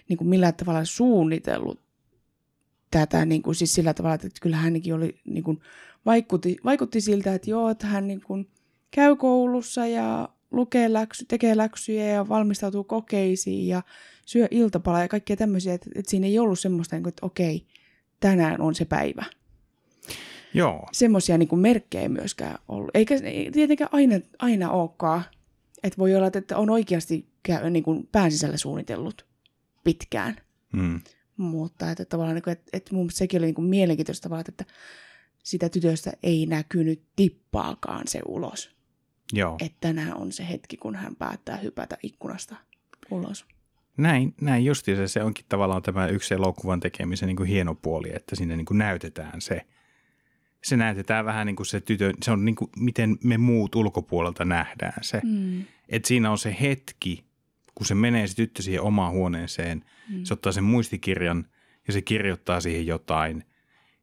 niin 0.10 0.17
kuin 0.17 0.27
millään 0.27 0.53
tavalla 0.53 0.86
suunnitellut 0.86 1.79
tätä 2.91 3.25
niin 3.25 3.41
kuin, 3.41 3.55
siis 3.55 3.74
sillä 3.74 3.93
tavalla, 3.93 4.15
että 4.15 4.29
kyllä 4.41 4.57
hänkin 4.57 4.95
oli 4.95 5.19
niin 5.25 5.43
kuin, 5.43 5.62
vaikutti, 6.05 6.57
vaikutti 6.65 7.01
siltä, 7.01 7.33
että 7.33 7.50
joo, 7.50 7.69
että 7.69 7.88
hän 7.88 8.07
niin 8.07 8.22
kuin 8.22 8.50
käy 8.91 9.15
koulussa 9.15 9.88
ja 9.88 10.29
lukee 10.51 10.93
läksy, 10.93 11.25
tekee 11.25 11.57
läksyjä 11.57 12.05
ja 12.05 12.29
valmistautuu 12.29 12.83
kokeisiin 12.83 13.67
ja 13.67 13.83
syö 14.25 14.48
iltapalaa 14.51 15.01
ja 15.01 15.07
kaikkea 15.07 15.36
tämmöisiä, 15.36 15.74
että, 15.74 15.89
että 15.95 16.10
siinä 16.10 16.27
ei 16.27 16.39
ollut 16.39 16.60
semmoista, 16.60 16.95
niin 16.95 17.03
kuin, 17.03 17.10
että 17.12 17.25
okei, 17.25 17.65
tänään 18.19 18.62
on 18.62 18.75
se 18.75 18.86
päivä. 18.86 19.25
Joo. 20.53 20.88
Semmoisia 20.91 21.38
niin 21.38 21.60
merkkejä 21.60 22.10
myöskään 22.10 22.57
ollut. 22.67 22.91
Eikä 22.93 23.15
tietenkään 23.53 23.89
aina, 23.93 24.19
aina 24.39 24.72
olekaan. 24.72 25.24
Että 25.83 25.98
voi 25.98 26.15
olla, 26.15 26.27
että 26.33 26.57
on 26.57 26.69
oikeasti 26.69 27.27
niin 27.69 27.83
kuin 27.83 28.10
pään 28.12 28.31
sisällä 28.31 28.57
suunnitellut 28.57 29.25
pitkään. 29.83 30.36
Hmm. 30.77 31.01
Mutta 31.38 31.91
että 31.91 32.05
tavallaan, 32.05 32.36
niin 32.36 32.43
kuin, 32.43 32.51
että, 32.51 32.69
että 32.74 32.95
mun 32.95 33.03
mielestä 33.03 33.17
sekin 33.17 33.39
oli 33.39 33.45
niin 33.45 33.55
kuin 33.55 33.67
mielenkiintoista 33.67 34.24
tavallaan, 34.24 34.45
että 34.50 34.65
sitä 35.43 35.69
tytöstä 35.69 36.12
ei 36.24 36.45
näkynyt 36.45 37.03
tippaakaan 37.15 38.07
se 38.07 38.19
ulos. 38.27 38.72
Joo. 39.33 39.57
Että 39.62 39.77
tänään 39.79 40.17
on 40.17 40.31
se 40.31 40.50
hetki, 40.50 40.77
kun 40.77 40.95
hän 40.95 41.15
päättää 41.15 41.57
hypätä 41.57 41.98
ikkunasta 42.03 42.55
ulos. 43.12 43.45
Näin, 43.98 44.33
näin 44.41 44.65
justiinsa. 44.65 45.07
Se 45.07 45.24
onkin 45.24 45.45
tavallaan 45.50 45.81
tämä 45.81 46.07
yksi 46.07 46.33
elokuvan 46.33 46.79
tekemisen 46.79 47.27
niin 47.27 47.36
kuin 47.36 47.50
hieno 47.50 47.75
puoli, 47.75 48.15
että 48.15 48.36
sinne 48.36 48.57
niin 48.57 48.65
kuin 48.65 48.77
näytetään 48.77 49.41
se. 49.41 49.65
Se 50.63 50.77
näytetään 50.77 51.25
vähän 51.25 51.48
niin 51.48 51.55
kuin 51.55 51.67
se 51.67 51.82
tytö, 51.82 52.13
se 52.22 52.32
on 52.32 52.46
niin 52.46 52.55
kuin 52.55 52.72
miten 52.77 53.17
me 53.24 53.38
muut 53.38 53.75
ulkopuolelta 53.75 54.46
nähdään 54.46 55.03
se. 55.03 55.22
Mm. 55.24 55.63
Että 55.89 56.08
siinä 56.08 56.32
on 56.32 56.38
se 56.38 56.58
hetki, 56.62 57.24
kun 57.75 57.86
se 57.86 57.96
menee 57.96 58.27
se 58.27 58.36
tyttö 58.36 58.62
siihen 58.62 58.82
omaan 58.82 59.12
huoneeseen, 59.12 59.86
mm. 60.10 60.24
se 60.24 60.34
ottaa 60.34 60.51
sen 60.51 60.63
muistikirjan 60.63 61.46
ja 61.88 61.93
se 61.93 62.01
kirjoittaa 62.01 62.62
siihen 62.62 62.88
jotain. 62.88 63.43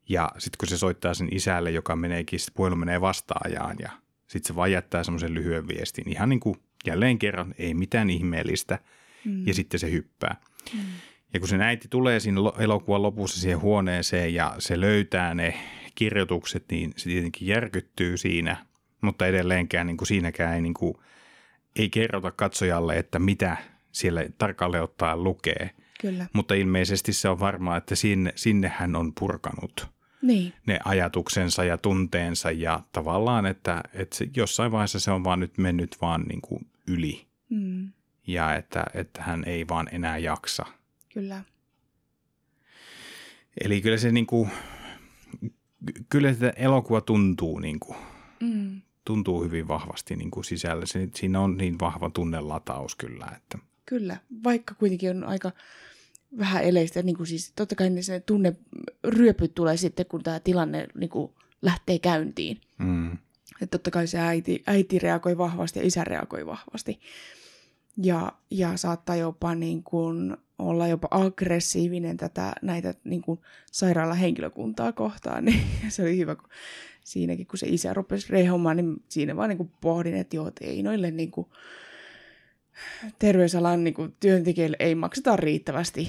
Ja 0.09 0.31
sitten 0.39 0.59
kun 0.59 0.69
se 0.69 0.79
soittaa 0.79 1.15
sen 1.15 1.29
isälle, 1.33 1.71
joka 1.71 1.97
meneekin, 1.97 2.41
sitten 2.41 2.55
puhelu 2.57 2.77
menee 2.77 3.01
vastaajaan 3.01 3.77
ja 3.79 3.91
sitten 4.27 4.49
se 4.49 4.57
vaan 4.57 4.73
jättää 4.73 5.05
semmoisen 5.05 5.35
lyhyen 5.35 5.69
viestin. 5.69 6.09
Ihan 6.09 6.29
niin 6.29 6.41
kuin 6.41 6.57
jälleen 6.87 7.19
kerran, 7.19 7.55
ei 7.59 7.75
mitään 7.75 8.11
ihmeellistä. 8.11 8.79
Mm. 9.25 9.47
Ja 9.47 9.55
sitten 9.55 9.81
se 9.81 9.91
hyppää. 9.91 10.37
Mm. 10.75 10.81
Ja 11.35 11.41
kun 11.41 11.49
se 11.49 11.57
äiti 11.57 11.89
tulee 11.89 12.21
siinä 12.21 12.41
elokuvan 12.59 13.03
lopussa 13.03 13.41
siihen 13.41 13.61
huoneeseen 13.61 14.35
ja 14.35 14.55
se 14.59 14.81
löytää 14.81 15.35
ne 15.35 15.55
kirjoitukset, 15.95 16.65
niin 16.71 16.93
se 16.97 17.05
tietenkin 17.05 17.49
järkyttyy 17.49 18.17
siinä, 18.17 18.67
mutta 19.01 19.27
edelleenkään 19.27 19.87
niin 19.87 19.97
kuin 19.97 20.09
siinäkään 20.09 20.55
ei, 20.55 20.61
niin 20.61 20.75
kuin, 20.75 20.95
ei 21.77 21.91
kerrota 21.91 22.31
katsojalle, 22.31 22.99
että 22.99 23.19
mitä 23.19 23.57
siellä 23.93 24.25
tarkalleen 24.39 24.83
ottaen 24.83 25.25
lukee. 25.25 25.71
Kyllä. 26.01 26.27
Mutta 26.33 26.55
ilmeisesti 26.55 27.13
se 27.13 27.29
on 27.29 27.41
varmaa, 27.41 27.77
että 27.77 27.95
sinne, 27.95 28.33
sinne 28.37 28.73
hän 28.77 28.97
on 28.97 29.13
purkanut 29.15 29.89
niin. 30.23 30.53
ne 30.67 30.79
ajatuksensa 30.85 31.65
ja 31.65 31.79
tunteensa 31.79 32.51
ja 32.51 32.81
tavallaan, 32.93 33.47
että, 33.47 33.81
että 33.95 34.17
se, 34.17 34.29
jossain 34.37 34.73
vaiheessa 34.73 35.01
se 35.01 35.11
on 35.11 35.25
vaan 35.25 35.41
nyt 35.41 35.59
mennyt 35.59 35.97
vaan 36.01 36.23
niin 36.23 36.41
kuin 36.41 36.67
yli 36.87 37.31
Mm. 37.51 37.93
ja 38.27 38.55
että, 38.55 38.85
että 38.95 39.23
hän 39.23 39.45
ei 39.47 39.69
vaan 39.69 39.89
enää 39.93 40.19
jaksa. 40.19 40.67
Kyllä. 41.15 41.43
Eli 43.65 43.81
kyllä 43.81 43.97
se 43.97 44.13
niin 44.13 44.27
kuin, 44.27 44.51
kyllä 46.09 46.33
sitä 46.33 46.51
elokuva 46.57 47.01
tuntuu, 47.01 47.59
niin 47.59 47.81
kuin, 47.81 47.97
Mm. 48.41 48.81
tuntuu 49.05 49.43
hyvin 49.43 49.69
vahvasti 49.69 50.17
niin 50.17 50.31
kuin 50.31 50.45
sisällä. 50.45 50.87
Se, 50.87 51.09
siinä 51.15 51.41
on 51.41 51.57
niin 51.57 51.79
vahva 51.81 52.11
tunnelataus 52.11 52.95
kyllä, 52.97 53.27
että 53.37 53.59
Kyllä, 53.87 54.17
vaikka 54.45 54.75
kuitenkin 54.75 55.11
on 55.11 55.25
aika 55.25 55.53
vähän 56.39 56.65
eleistä, 56.65 57.03
niin 57.03 57.17
kuin 57.17 57.27
siis 57.27 57.53
totta 57.57 57.75
kai 57.75 57.91
ne 57.91 58.03
se 58.03 58.21
tunne 58.21 58.57
ryöpyt 59.05 59.55
tulee 59.55 59.77
sitten, 59.77 60.07
kun 60.07 60.23
tämä 60.23 60.41
tilanne 60.41 60.87
niin 60.95 61.11
kuin 61.11 61.33
lähtee 61.63 61.99
käyntiin. 61.99 62.61
mm, 62.79 63.13
Että 63.63 63.79
totta 63.79 63.91
kai 63.91 64.07
se 64.07 64.19
äiti, 64.19 64.63
äiti 64.67 64.99
reagoi 64.99 65.39
vahvasti 65.39 65.79
ja 65.79 65.87
isä 65.87 66.05
reagoi 66.05 66.47
vahvasti. 66.47 67.01
Ja, 67.97 68.33
ja 68.51 68.77
saattaa 68.77 69.17
jopa 69.17 69.55
niin 69.55 69.83
kuin 69.83 70.37
olla 70.61 70.89
jopa 70.89 71.09
aggressiivinen 71.11 72.17
tätä, 72.17 72.53
näitä 72.63 72.95
niin 73.05 73.23
kuin 73.23 73.41
sairaalahenkilökuntaa 73.73 74.93
kohtaan. 74.93 75.45
Niin 75.51 75.63
se 75.89 76.03
oli 76.03 76.17
hyvä, 76.17 76.35
kun 76.37 76.49
siinäkin 77.05 77.47
kun 77.47 77.59
se 77.59 77.67
isä 77.69 77.95
rupesi 77.95 78.27
rehomaan, 78.33 78.77
niin 78.77 78.97
siinä 79.09 79.37
vaan 79.37 79.49
niin 79.49 79.57
kuin 79.57 79.71
pohdin, 79.81 80.15
että 80.15 80.37
joo, 80.37 80.49
että 80.49 80.65
ei 80.65 80.83
noille 80.83 81.11
niin 81.11 81.31
kuin 81.31 81.47
terveysalan 83.19 83.85
niin 83.85 83.95
kuin 83.95 84.15
työntekijöille 84.21 84.77
ei 84.81 84.95
makseta 84.95 85.37
riittävästi 85.37 86.09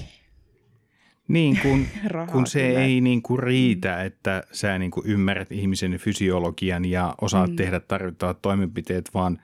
niin 1.28 1.58
kun, 1.62 1.86
rahaa. 2.06 2.32
kun 2.34 2.46
se 2.46 2.66
kyllä. 2.68 2.80
ei 2.80 3.00
niin 3.00 3.22
kuin 3.22 3.38
riitä, 3.38 4.02
että 4.02 4.42
sä 4.52 4.78
niin 4.78 4.90
kuin 4.90 5.06
ymmärrät 5.06 5.52
ihmisen 5.52 5.92
fysiologian 5.92 6.84
ja 6.84 7.14
osaat 7.20 7.50
Mm. 7.50 7.56
tehdä 7.56 7.80
tarvittavat 7.80 8.42
toimenpiteet, 8.42 9.10
vaan 9.14 9.42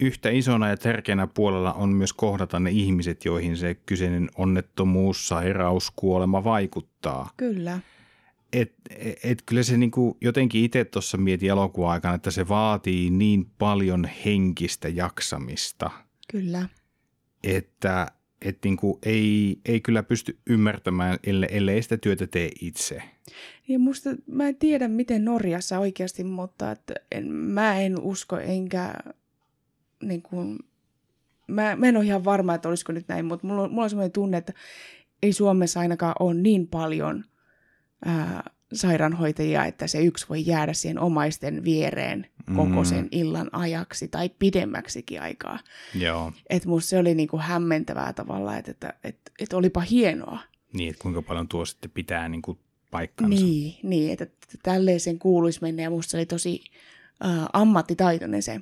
yhtä 0.00 0.30
isona 0.30 0.68
ja 0.68 0.76
tärkeänä 0.76 1.26
puolella 1.26 1.72
on 1.72 1.88
myös 1.88 2.12
kohdata 2.12 2.60
ne 2.60 2.70
ihmiset, 2.70 3.24
joihin 3.24 3.56
se 3.56 3.74
kyseinen 3.74 4.30
onnettomuus, 4.36 5.28
sairaus, 5.28 5.90
kuolema 5.96 6.44
vaikuttaa. 6.44 7.30
Kyllä, 7.36 7.80
Et, 8.52 8.72
et, 8.90 9.18
et 9.24 9.42
kyllä 9.46 9.62
se 9.62 9.76
niinku, 9.76 10.16
jotenkin 10.20 10.64
itse 10.64 10.84
tuossa 10.84 11.16
mietin 11.16 11.50
elokuvan 11.50 11.90
aikana, 11.90 12.14
että 12.14 12.30
se 12.30 12.48
vaatii 12.48 13.10
niin 13.10 13.50
paljon 13.58 14.08
henkistä 14.24 14.88
jaksamista, 14.88 15.90
kyllä. 16.30 16.68
että 17.44 18.06
et 18.42 18.58
niinku 18.64 18.98
ei, 19.02 19.60
ei 19.64 19.80
kyllä 19.80 20.02
pysty 20.02 20.38
ymmärtämään, 20.46 21.18
ellei, 21.24 21.48
ellei 21.52 21.82
sitä 21.82 21.96
työtä 21.96 22.26
tee 22.26 22.50
itse. 22.60 23.02
Ja 23.68 23.78
musta, 23.78 24.10
mä 24.26 24.48
en 24.48 24.56
tiedä 24.56 24.88
miten 24.88 25.24
Norjassa 25.24 25.78
oikeasti, 25.78 26.24
mutta 26.24 26.70
että 26.70 26.94
en, 27.12 27.32
mä 27.32 27.80
en 27.80 28.00
usko 28.00 28.38
enkä 28.38 28.94
niin 30.02 30.22
kuin, 30.22 30.58
mä, 31.46 31.76
mä 31.76 31.86
en 31.86 31.96
ole 31.96 32.04
ihan 32.04 32.24
varma, 32.24 32.54
että 32.54 32.68
olisiko 32.68 32.92
nyt 32.92 33.08
näin, 33.08 33.24
mutta 33.24 33.46
mulla, 33.46 33.62
on- 33.62 33.70
mulla 33.70 33.82
on 33.84 33.90
sellainen 33.90 34.12
tunne, 34.12 34.36
että 34.36 34.52
ei 35.22 35.32
Suomessa 35.32 35.80
ainakaan 35.80 36.14
ole 36.20 36.34
niin 36.34 36.68
paljon 36.68 37.24
ää, 38.04 38.50
sairaanhoitajia, 38.72 39.64
että 39.64 39.86
se 39.86 40.02
yksi 40.02 40.26
voi 40.28 40.46
jäädä 40.46 40.72
siihen 40.72 40.98
omaisten 40.98 41.64
viereen 41.64 42.26
koko 42.56 42.64
Mm. 42.68 42.84
sen 42.84 43.08
illan 43.10 43.48
ajaksi 43.52 44.08
tai 44.08 44.28
pidemmäksikin 44.38 45.22
aikaa. 45.22 45.58
Joo. 45.94 46.32
Että 46.50 46.68
musta 46.68 46.88
se 46.88 46.98
oli 46.98 47.14
niin 47.14 47.28
kuin 47.28 47.42
hämmentävää 47.42 48.12
tavallaan, 48.12 48.58
että, 48.58 48.70
että, 48.70 48.94
että, 49.04 49.32
että 49.40 49.56
olipa 49.56 49.80
hienoa. 49.80 50.38
Niin, 50.72 50.90
että 50.90 51.02
kuinka 51.02 51.22
paljon 51.22 51.48
tuo 51.48 51.64
sitten 51.64 51.90
pitää 51.90 52.28
niinku 52.28 52.58
paikkansa. 52.90 53.44
Niin, 53.44 53.74
niin 53.82 54.12
että, 54.12 54.24
että 54.24 54.58
tälleen 54.62 55.00
sen 55.00 55.18
kuuluisi 55.18 55.58
mennä 55.62 55.82
ja 55.82 55.90
musta 55.90 56.10
se 56.10 56.16
oli 56.16 56.26
tosi 56.26 56.64
äh, 57.24 57.46
ammattitaitoinen 57.52 58.42
se 58.42 58.60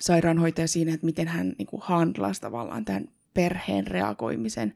sairaanhoitaja 0.00 0.68
siinä, 0.68 0.94
että 0.94 1.06
miten 1.06 1.28
hän 1.28 1.52
niin 1.58 1.66
kuin 1.66 1.82
handlasi 1.84 2.40
tavallaan 2.40 2.84
tämän 2.84 3.08
perheen 3.34 3.86
reagoimisen 3.86 4.74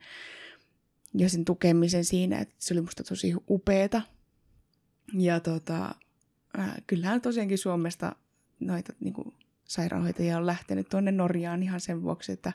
ja 1.14 1.28
sen 1.28 1.44
tukemisen 1.44 2.04
siinä, 2.04 2.38
että 2.38 2.54
se 2.58 2.74
oli 2.74 2.80
musta 2.80 3.04
tosi 3.04 3.34
upeeta. 3.50 4.02
Ja 5.12 5.40
tota, 5.40 5.94
äh, 6.58 6.74
kyllähän 6.86 7.20
tosiaankin 7.20 7.58
Suomesta 7.58 8.16
noita 8.60 8.92
niin 9.00 9.14
kuin 9.14 9.34
sairaanhoitajia 9.64 10.38
on 10.38 10.46
lähtenyt 10.46 10.88
tuonne 10.88 11.12
Norjaan 11.12 11.62
ihan 11.62 11.80
sen 11.80 12.02
vuoksi, 12.02 12.32
että 12.32 12.52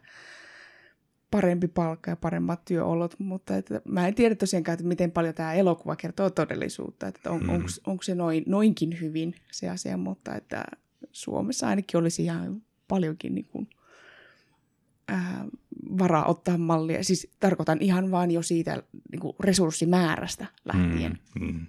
parempi 1.32 1.68
palkka 1.68 2.12
ja 2.12 2.16
paremmat 2.16 2.66
työolot, 2.66 3.20
mutta 3.20 3.56
että 3.58 3.82
mä 3.86 4.08
en 4.08 4.16
tiedä 4.16 4.36
tosiaankaan, 4.36 4.74
että 4.74 4.88
miten 4.88 5.12
paljon 5.12 5.34
tämä 5.34 5.54
elokuva 5.54 5.96
kertoo 5.96 6.30
todellisuutta, 6.30 7.08
että 7.08 7.32
on, 7.32 7.44
Mm. 7.44 7.64
onko 7.88 8.04
se 8.04 8.16
noin, 8.16 8.44
noinkin 8.48 9.02
hyvin 9.02 9.36
se 9.52 9.70
asia, 9.70 9.98
mutta 9.98 10.36
että 10.36 10.64
Suomessa 11.12 11.68
ainakin 11.68 11.98
olisi 11.98 12.24
ihan 12.24 12.62
paljonkin 12.88 13.36
niin 13.36 13.46
kuin, 13.46 13.70
ää, 15.08 15.46
varaa 15.98 16.26
ottaa 16.26 16.58
mallia. 16.58 17.04
Siis 17.04 17.32
tarkoitan 17.40 17.82
ihan 17.82 18.12
vaan 18.12 18.32
jo 18.32 18.42
siitä 18.42 18.84
niin 19.12 19.20
kuin 19.20 19.36
resurssimäärästä 19.40 20.46
lähtien. 20.66 21.20
Mm, 21.40 21.46
mm. 21.46 21.68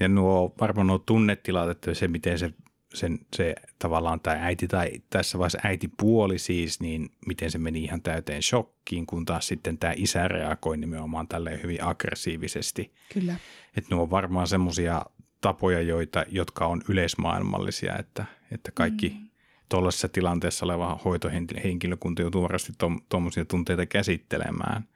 Ja 0.00 0.08
nuo, 0.08 0.54
varmaan 0.60 0.86
nuo 0.86 0.98
tunnetilat, 0.98 1.70
että 1.70 1.94
se 1.94 2.08
miten 2.08 2.38
se, 2.38 2.52
sen, 2.94 3.18
se 3.36 3.54
tavallaan 3.78 4.20
tämä 4.20 4.36
äiti 4.36 4.68
tai 4.68 4.90
tässä 5.10 5.38
vaiheessa 5.38 5.58
äitipuoli 5.64 6.38
siis, 6.38 6.80
niin 6.80 7.10
miten 7.26 7.50
se 7.50 7.58
meni 7.58 7.84
ihan 7.84 8.02
täyteen 8.02 8.42
shokkiin, 8.42 9.06
kun 9.06 9.24
taas 9.24 9.46
sitten 9.46 9.78
tämä 9.78 9.92
isä 9.96 10.28
reagoi 10.28 10.76
nimenomaan 10.76 11.28
tälleen 11.28 11.62
hyvin 11.62 11.84
aggressiivisesti. 11.84 12.92
Kyllä. 13.12 13.36
Että 13.76 13.94
nuo 13.94 14.02
on 14.02 14.10
varmaan 14.10 14.46
semmoisia 14.46 15.02
tapoja, 15.42 15.80
joita, 15.80 16.24
jotka 16.28 16.66
on 16.66 16.82
yleismaailmallisia, 16.88 17.96
että, 17.98 18.24
että 18.50 18.70
kaikki 18.74 19.08
mm. 19.08 19.28
tuollaisessa 19.68 20.08
tilanteessa 20.08 20.64
oleva 20.66 21.00
hoitohenkilökunta 21.04 22.22
joutuu 22.22 22.42
varmasti 22.42 22.72
tuommoisia 23.08 23.44
tunteita 23.44 23.86
käsittelemään. 23.86 24.88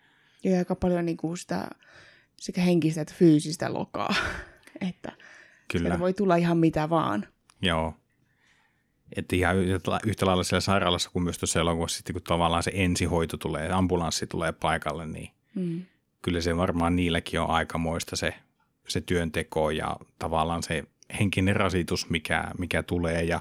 Ja 0.45 0.59
aika 0.59 0.75
paljon 0.75 1.05
niin 1.07 1.17
kuin 1.17 1.37
sitä 1.37 1.69
sekä 2.37 2.61
henkistä 2.61 3.01
että 3.01 3.15
fyysistä 3.19 3.75
lokaa. 3.75 4.15
että 4.91 5.13
Kyllä. 5.73 5.99
voi 5.99 6.13
tulla 6.13 6.37
ihan 6.37 6.59
mitä 6.59 6.91
vaan. 6.91 7.27
Joo. 7.63 7.95
Että 9.17 9.37
ihan 9.37 9.57
yhtä- 9.57 10.01
yhtä 10.07 10.27
lailla 10.27 10.45
siellä 10.45 10.61
sairaalassa 10.61 11.11
kuin 11.11 11.23
myös 11.23 11.39
tuossa 11.39 11.61
elokuvassa, 11.61 11.97
sitten 11.97 12.13
kun 12.13 12.23
tavallaan 12.23 12.63
se 12.63 12.71
ensihoito 12.75 13.37
tulee, 13.37 13.73
ambulanssi 13.73 14.27
tulee 14.27 14.53
paikalle, 14.53 15.07
niin 15.07 15.31
Mm. 15.55 15.83
kyllä 16.23 16.41
se 16.41 16.57
varmaan 16.57 16.97
niilläkin 16.97 17.41
on 17.41 17.51
aikamoista 17.51 18.17
se, 18.17 18.35
se 18.89 19.01
työnteko 19.01 19.71
ja 19.71 19.97
tavallaan 20.19 20.63
se 20.63 20.85
henkinen 21.21 21.57
rasitus, 21.57 22.11
mikä, 22.11 22.45
mikä 22.59 22.83
tulee. 22.83 23.23
Ja 23.23 23.41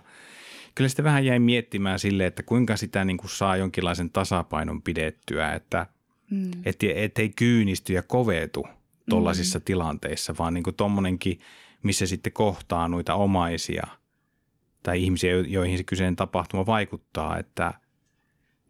kyllä 0.75 0.87
sitten 0.87 1.05
vähän 1.05 1.25
jäi 1.25 1.39
miettimään 1.39 1.99
sille, 1.99 2.25
että 2.25 2.43
kuinka 2.43 2.77
sitä 2.77 3.05
niin 3.05 3.17
kuin 3.17 3.29
saa 3.29 3.57
jonkinlaisen 3.57 4.09
tasapainon 4.09 4.81
pidettyä, 4.81 5.53
että 5.53 5.85
Mm. 6.31 6.51
et, 6.65 6.75
et 6.95 7.19
ei 7.19 7.29
kyynisty 7.29 7.93
ja 7.93 8.03
kovetu 8.03 8.67
tuollaisissa 9.09 9.59
mm. 9.59 9.63
tilanteissa, 9.63 10.35
vaan 10.39 10.53
niin 10.53 10.63
kuin 10.63 10.75
tommonenkin, 10.75 11.39
missä 11.83 12.05
sitten 12.05 12.33
kohtaa 12.33 12.87
noita 12.87 13.13
omaisia 13.15 13.87
tai 14.83 15.03
ihmisiä, 15.03 15.31
jo- 15.31 15.41
joihin 15.41 15.77
se 15.77 15.83
kyseinen 15.83 16.15
tapahtuma 16.15 16.65
vaikuttaa, 16.65 17.37
että 17.37 17.73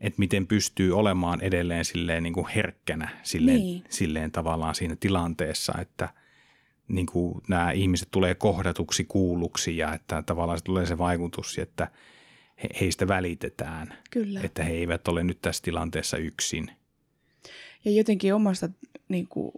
että 0.01 0.19
miten 0.19 0.47
pystyy 0.47 0.97
olemaan 0.97 1.41
edelleen 1.41 1.85
silleen 1.85 2.23
niin 2.23 2.33
kuin 2.33 2.47
herkkänä 2.47 3.09
silleen, 3.23 3.57
niin. 3.57 3.83
silleen 3.89 4.31
tavallaan 4.31 4.75
siinä 4.75 4.95
tilanteessa, 4.99 5.73
että 5.81 6.09
niin 6.87 7.05
kuin 7.05 7.41
nämä 7.47 7.71
ihmiset 7.71 8.07
tulee 8.11 8.35
kohdatuksi, 8.35 9.03
kuulluksi 9.03 9.77
ja 9.77 9.93
että 9.93 10.23
tavallaan 10.25 10.59
se 10.59 10.63
tulee 10.63 10.85
se 10.85 10.97
vaikutus, 10.97 11.59
että 11.59 11.87
he, 12.63 12.69
heistä 12.81 13.07
välitetään, 13.07 13.93
Kyllä. 14.11 14.41
että 14.43 14.63
he 14.63 14.73
eivät 14.73 15.07
ole 15.07 15.23
nyt 15.23 15.41
tässä 15.41 15.63
tilanteessa 15.63 16.17
yksin. 16.17 16.71
Ja 17.85 17.91
jotenkin 17.91 18.33
omasta 18.33 18.69
niin 19.09 19.27
kuin, 19.27 19.51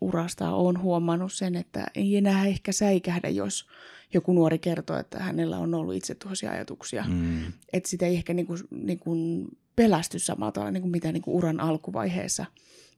urasta 0.00 0.50
on 0.50 0.82
huomannut 0.82 1.32
sen, 1.32 1.54
että 1.54 1.86
ei 1.94 2.16
enää 2.16 2.46
ehkä 2.46 2.72
säikähdä, 2.72 3.28
jos 3.28 3.68
joku 4.14 4.32
nuori 4.32 4.58
kertoo, 4.58 4.98
että 4.98 5.18
hänellä 5.18 5.58
on 5.58 5.74
ollut 5.74 5.94
itse 5.94 6.14
tuossa 6.14 6.50
ajatuksia. 6.50 7.04
Mm. 7.08 7.52
Että 7.72 7.88
sitä 7.88 8.06
ei 8.06 8.14
ehkä 8.14 8.34
niin 8.34 8.46
kuin, 8.46 8.58
niin 8.70 8.98
kuin 8.98 9.48
pelästy 9.76 10.18
samalla 10.18 10.52
tavalla 10.52 10.72
niin 10.72 10.82
kuin 10.82 10.90
mitä 10.90 11.12
niin 11.12 11.22
kuin 11.22 11.34
uran 11.34 11.60
alkuvaiheessa. 11.60 12.46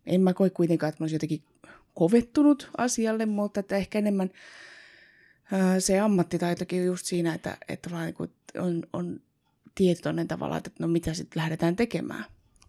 En 0.06 0.20
mä 0.20 0.34
koe 0.34 0.50
kuitenkaan, 0.50 0.88
että 0.88 1.02
mä 1.02 1.04
olisin 1.04 1.14
jotenkin 1.14 1.42
kovettunut 1.94 2.70
asialle, 2.78 3.26
mutta 3.26 3.60
että 3.60 3.76
ehkä 3.76 3.98
enemmän 3.98 4.30
ää, 5.52 5.80
se 5.80 6.00
ammattitaitokin 6.00 6.80
on 6.80 6.86
just 6.86 7.06
siinä, 7.06 7.34
että, 7.34 7.56
että 7.68 8.04
niin 8.04 8.14
kuin 8.14 8.30
on, 8.58 8.82
on 8.92 9.20
tietoinen 9.74 10.28
tavalla, 10.28 10.56
että 10.56 10.70
no 10.78 10.88
mitä 10.88 11.14
sitten 11.14 11.40
lähdetään 11.40 11.76
tekemään. 11.76 12.24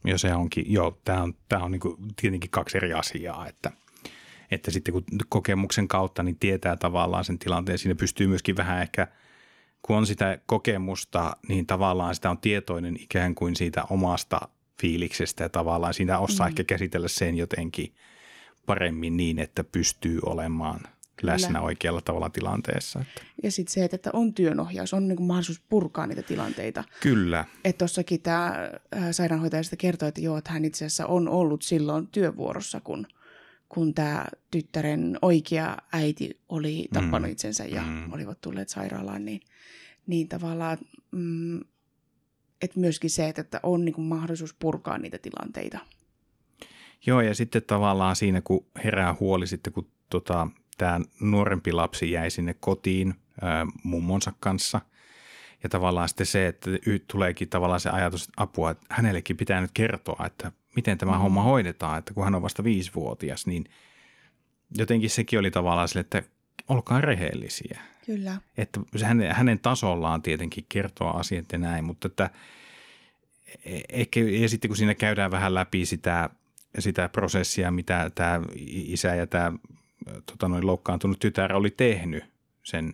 Joo, 0.06 0.18
se 0.18 0.34
onkin, 0.34 0.66
joo, 0.68 1.00
tämä 1.06 1.24
on, 1.24 1.34
tää 1.50 1.64
on 1.64 1.72
niin 1.72 1.80
kuin 1.80 1.96
tietenkin 2.22 2.50
kaksi 2.50 2.78
eri 2.78 2.94
asiaa, 2.94 3.48
että, 3.48 3.72
että 4.52 4.72
sitten 4.72 4.94
kun 4.94 5.04
kokemuksen 5.30 5.88
kautta 5.88 6.24
niin 6.24 6.40
tietää 6.40 6.76
tavallaan 6.76 7.26
sen 7.26 7.40
tilanteen, 7.40 7.78
siinä 7.78 7.96
pystyy 7.96 8.28
myöskin 8.28 8.58
vähän 8.58 8.82
ehkä, 8.82 9.08
kun 9.82 9.98
on 9.98 10.08
sitä 10.08 10.40
kokemusta, 10.46 11.38
niin 11.48 11.66
tavallaan 11.66 12.16
sitä 12.16 12.30
on 12.30 12.38
tietoinen 12.38 12.96
ikään 13.00 13.36
kuin 13.36 13.56
siitä 13.56 13.84
omasta 13.90 14.50
fiiliksestä 14.82 15.44
ja 15.44 15.50
tavallaan 15.50 15.94
siinä 15.94 16.20
osaa 16.20 16.48
mm. 16.48 16.50
ehkä 16.50 16.64
käsitellä 16.64 17.08
sen 17.08 17.38
jotenkin 17.38 17.96
paremmin 18.66 19.18
niin, 19.18 19.40
että 19.40 19.64
pystyy 19.64 20.20
olemaan 20.26 20.80
läsnä 21.22 21.48
Kyllä. 21.48 21.62
oikealla 21.62 22.02
tavalla 22.02 22.30
tilanteessa. 22.30 23.00
Että. 23.00 23.22
Ja 23.44 23.52
sitten 23.52 23.74
se, 23.74 23.86
että 23.86 24.10
on 24.14 24.34
työnohjaus, 24.34 24.94
on 24.94 25.08
niin 25.08 25.22
mahdollisuus 25.22 25.62
purkaa 25.70 26.08
niitä 26.08 26.22
tilanteita. 26.22 26.84
Kyllä. 27.00 27.46
Että 27.64 27.78
tuossakin 27.78 28.22
tämä 28.22 28.72
sairaanhoitaja 29.12 29.64
sitä 29.64 29.76
kertoi, 29.76 30.10
että 30.10 30.22
joo, 30.22 30.38
että 30.38 30.52
hän 30.52 30.66
itse 30.66 30.86
asiassa 30.86 31.08
on 31.08 31.28
ollut 31.28 31.62
silloin 31.62 32.08
työvuorossa, 32.08 32.82
kun, 32.82 33.08
kun 33.70 33.94
tämä 33.94 34.26
tyttären 34.52 35.18
oikea 35.22 35.78
äiti 35.94 36.40
oli 36.50 36.88
tappanut 36.94 37.30
mm. 37.30 37.32
itsensä 37.32 37.66
ja 37.66 37.82
mm. 37.82 38.14
olivat 38.14 38.42
tulleet 38.42 38.70
sairaalaan, 38.70 39.26
niin, 39.26 39.42
niin 40.08 40.28
tavallaan, 40.28 40.78
mm, 41.12 41.60
että 42.62 42.80
myöskin 42.80 43.10
se, 43.10 43.34
että 43.38 43.60
on 43.64 43.86
niin 43.86 44.02
mahdollisuus 44.02 44.54
purkaa 44.54 44.98
niitä 44.98 45.18
tilanteita. 45.18 45.80
Joo, 47.06 47.22
ja 47.22 47.36
sitten 47.36 47.64
tavallaan 47.68 48.16
siinä, 48.16 48.42
kun 48.42 48.66
herää 48.84 49.16
huoli 49.20 49.48
sitten, 49.48 49.74
kun 49.74 49.88
tota, 50.10 50.48
tämä 50.78 51.00
nuorempi 51.20 51.72
lapsi 51.72 52.12
jäi 52.12 52.32
sinne 52.32 52.56
kotiin 52.60 53.16
ää, 53.42 53.68
mummonsa 53.84 54.34
kanssa. 54.40 54.82
Ja 55.64 55.70
tavallaan 55.70 56.10
sitten 56.10 56.26
se, 56.26 56.48
että 56.48 56.70
tuleekin 57.12 57.50
tavallaan 57.50 57.80
se 57.80 57.90
ajatus, 57.90 58.24
että 58.24 58.44
apua, 58.44 58.72
että 58.72 58.86
hänellekin 58.90 59.38
pitää 59.38 59.62
nyt 59.62 59.72
kertoa, 59.74 60.26
että 60.26 60.52
miten 60.76 60.98
tämä 60.98 61.12
mm. 61.12 61.20
homma 61.20 61.44
hoidetaan, 61.44 62.00
että 62.00 62.14
kun 62.14 62.24
hän 62.24 62.36
on 62.36 62.42
vasta 62.42 62.64
viisivuotias, 62.64 63.48
niin 63.48 63.66
jotenkin 64.78 65.10
sekin 65.10 65.40
oli 65.40 65.52
tavallaan 65.52 65.88
sille, 65.88 66.02
että 66.02 66.24
olkaa 66.68 67.02
rehellisiä. 67.02 67.80
Kyllä. 68.06 68.38
Että 68.58 68.80
hänen, 69.04 69.36
hänen 69.36 69.60
tasollaan 69.60 70.22
tietenkin 70.22 70.66
kertoa 70.70 71.12
asiat 71.12 71.52
ja 71.52 71.58
näin, 71.58 71.86
mutta 71.86 72.08
että 72.08 72.30
e, 73.66 73.80
ehkä, 73.90 74.20
ja 74.20 74.50
sitten 74.50 74.70
kun 74.70 74.78
siinä 74.78 74.96
käydään 74.96 75.32
vähän 75.32 75.54
läpi 75.54 75.86
sitä, 75.86 76.30
sitä 76.80 77.10
prosessia, 77.10 77.72
mitä 77.72 78.12
tämä 78.16 78.42
isä 78.66 79.16
ja 79.16 79.28
tämä 79.28 79.54
tota 80.26 80.48
noin, 80.48 80.68
loukkaantunut 80.68 81.20
tytär 81.20 81.54
oli 81.54 81.70
tehnyt 81.72 82.24
sen 82.64 82.94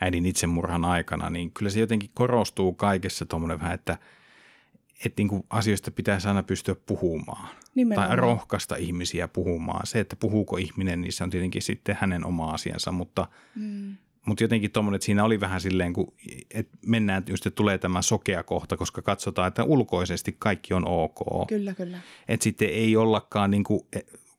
äidin 0.00 0.26
itsemurhan 0.26 0.84
aikana, 0.84 1.30
niin 1.30 1.50
kyllä 1.50 1.70
se 1.70 1.80
jotenkin 1.80 2.10
korostuu 2.14 2.72
kaikessa 2.72 3.26
tuommoinen 3.26 3.60
vähän, 3.60 3.74
että, 3.74 3.98
että 5.04 5.20
niin 5.20 5.28
kuin 5.28 5.44
asioista 5.50 5.90
pitäisi 5.90 6.28
aina 6.28 6.42
pystyä 6.42 6.74
puhumaan. 6.86 7.48
Nimenomaan. 7.74 8.08
Tai 8.08 8.16
rohkaista 8.16 8.76
ihmisiä 8.76 9.28
puhumaan. 9.28 9.86
Se, 9.86 10.00
että 10.00 10.16
puhuuko 10.16 10.56
ihminen, 10.56 11.00
niin 11.00 11.12
se 11.12 11.24
on 11.24 11.30
tietenkin 11.30 11.62
sitten 11.62 11.96
hänen 12.00 12.26
oma 12.26 12.50
asiansa, 12.50 12.92
mutta, 12.92 13.28
mm. 13.54 13.96
Mutta 14.26 14.44
jotenkin 14.44 14.70
tuommoinen, 14.70 14.96
että 14.96 15.06
siinä 15.06 15.24
oli 15.24 15.40
vähän 15.40 15.60
silleen, 15.60 15.92
kun, 15.92 16.14
että 16.54 16.78
mennään 16.86 17.24
just, 17.28 17.46
että 17.46 17.56
tulee 17.56 17.78
tämä 17.78 18.02
sokea 18.02 18.42
kohta, 18.42 18.76
koska 18.76 19.02
katsotaan, 19.02 19.48
että 19.48 19.64
ulkoisesti 19.64 20.36
kaikki 20.38 20.74
on 20.74 20.88
ok. 20.88 21.48
Kyllä, 21.48 21.74
kyllä. 21.74 21.98
Että 22.28 22.44
sitten 22.44 22.68
ei 22.68 22.96
ollakaan 22.96 23.50
niin 23.50 23.64
kuin, 23.64 23.80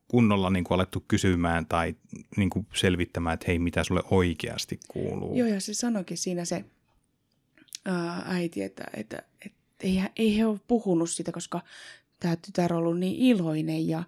kunnolla 0.08 0.50
niin 0.50 0.63
kuin 0.63 0.76
alettu 0.76 1.06
kysymään 1.08 1.65
tai 1.65 1.95
niin 2.38 2.50
kuin 2.50 2.67
selvittämään, 2.74 3.34
että 3.34 3.45
hei, 3.48 3.60
mitä 3.60 3.84
sulle 3.84 4.02
oikeasti 4.12 4.80
kuuluu. 4.88 5.36
Joo, 5.36 5.48
ja 5.48 5.60
se 5.60 5.74
sanoikin 5.74 6.17
siinä 6.17 6.45
se 6.45 6.65
ää, 7.86 8.26
äiti, 8.28 8.63
että, 8.63 8.84
että, 8.93 9.24
että 9.45 9.58
ei, 9.80 10.02
ei 10.15 10.38
he 10.38 10.45
ole 10.45 10.60
puhunut 10.67 11.10
sitä, 11.10 11.32
koska 11.32 11.62
tämä 12.19 12.36
tytär 12.36 12.74
on 12.74 12.80
ollut 12.80 13.00
niin 13.00 13.15
iloinen 13.15 13.88
ja 13.88 14.04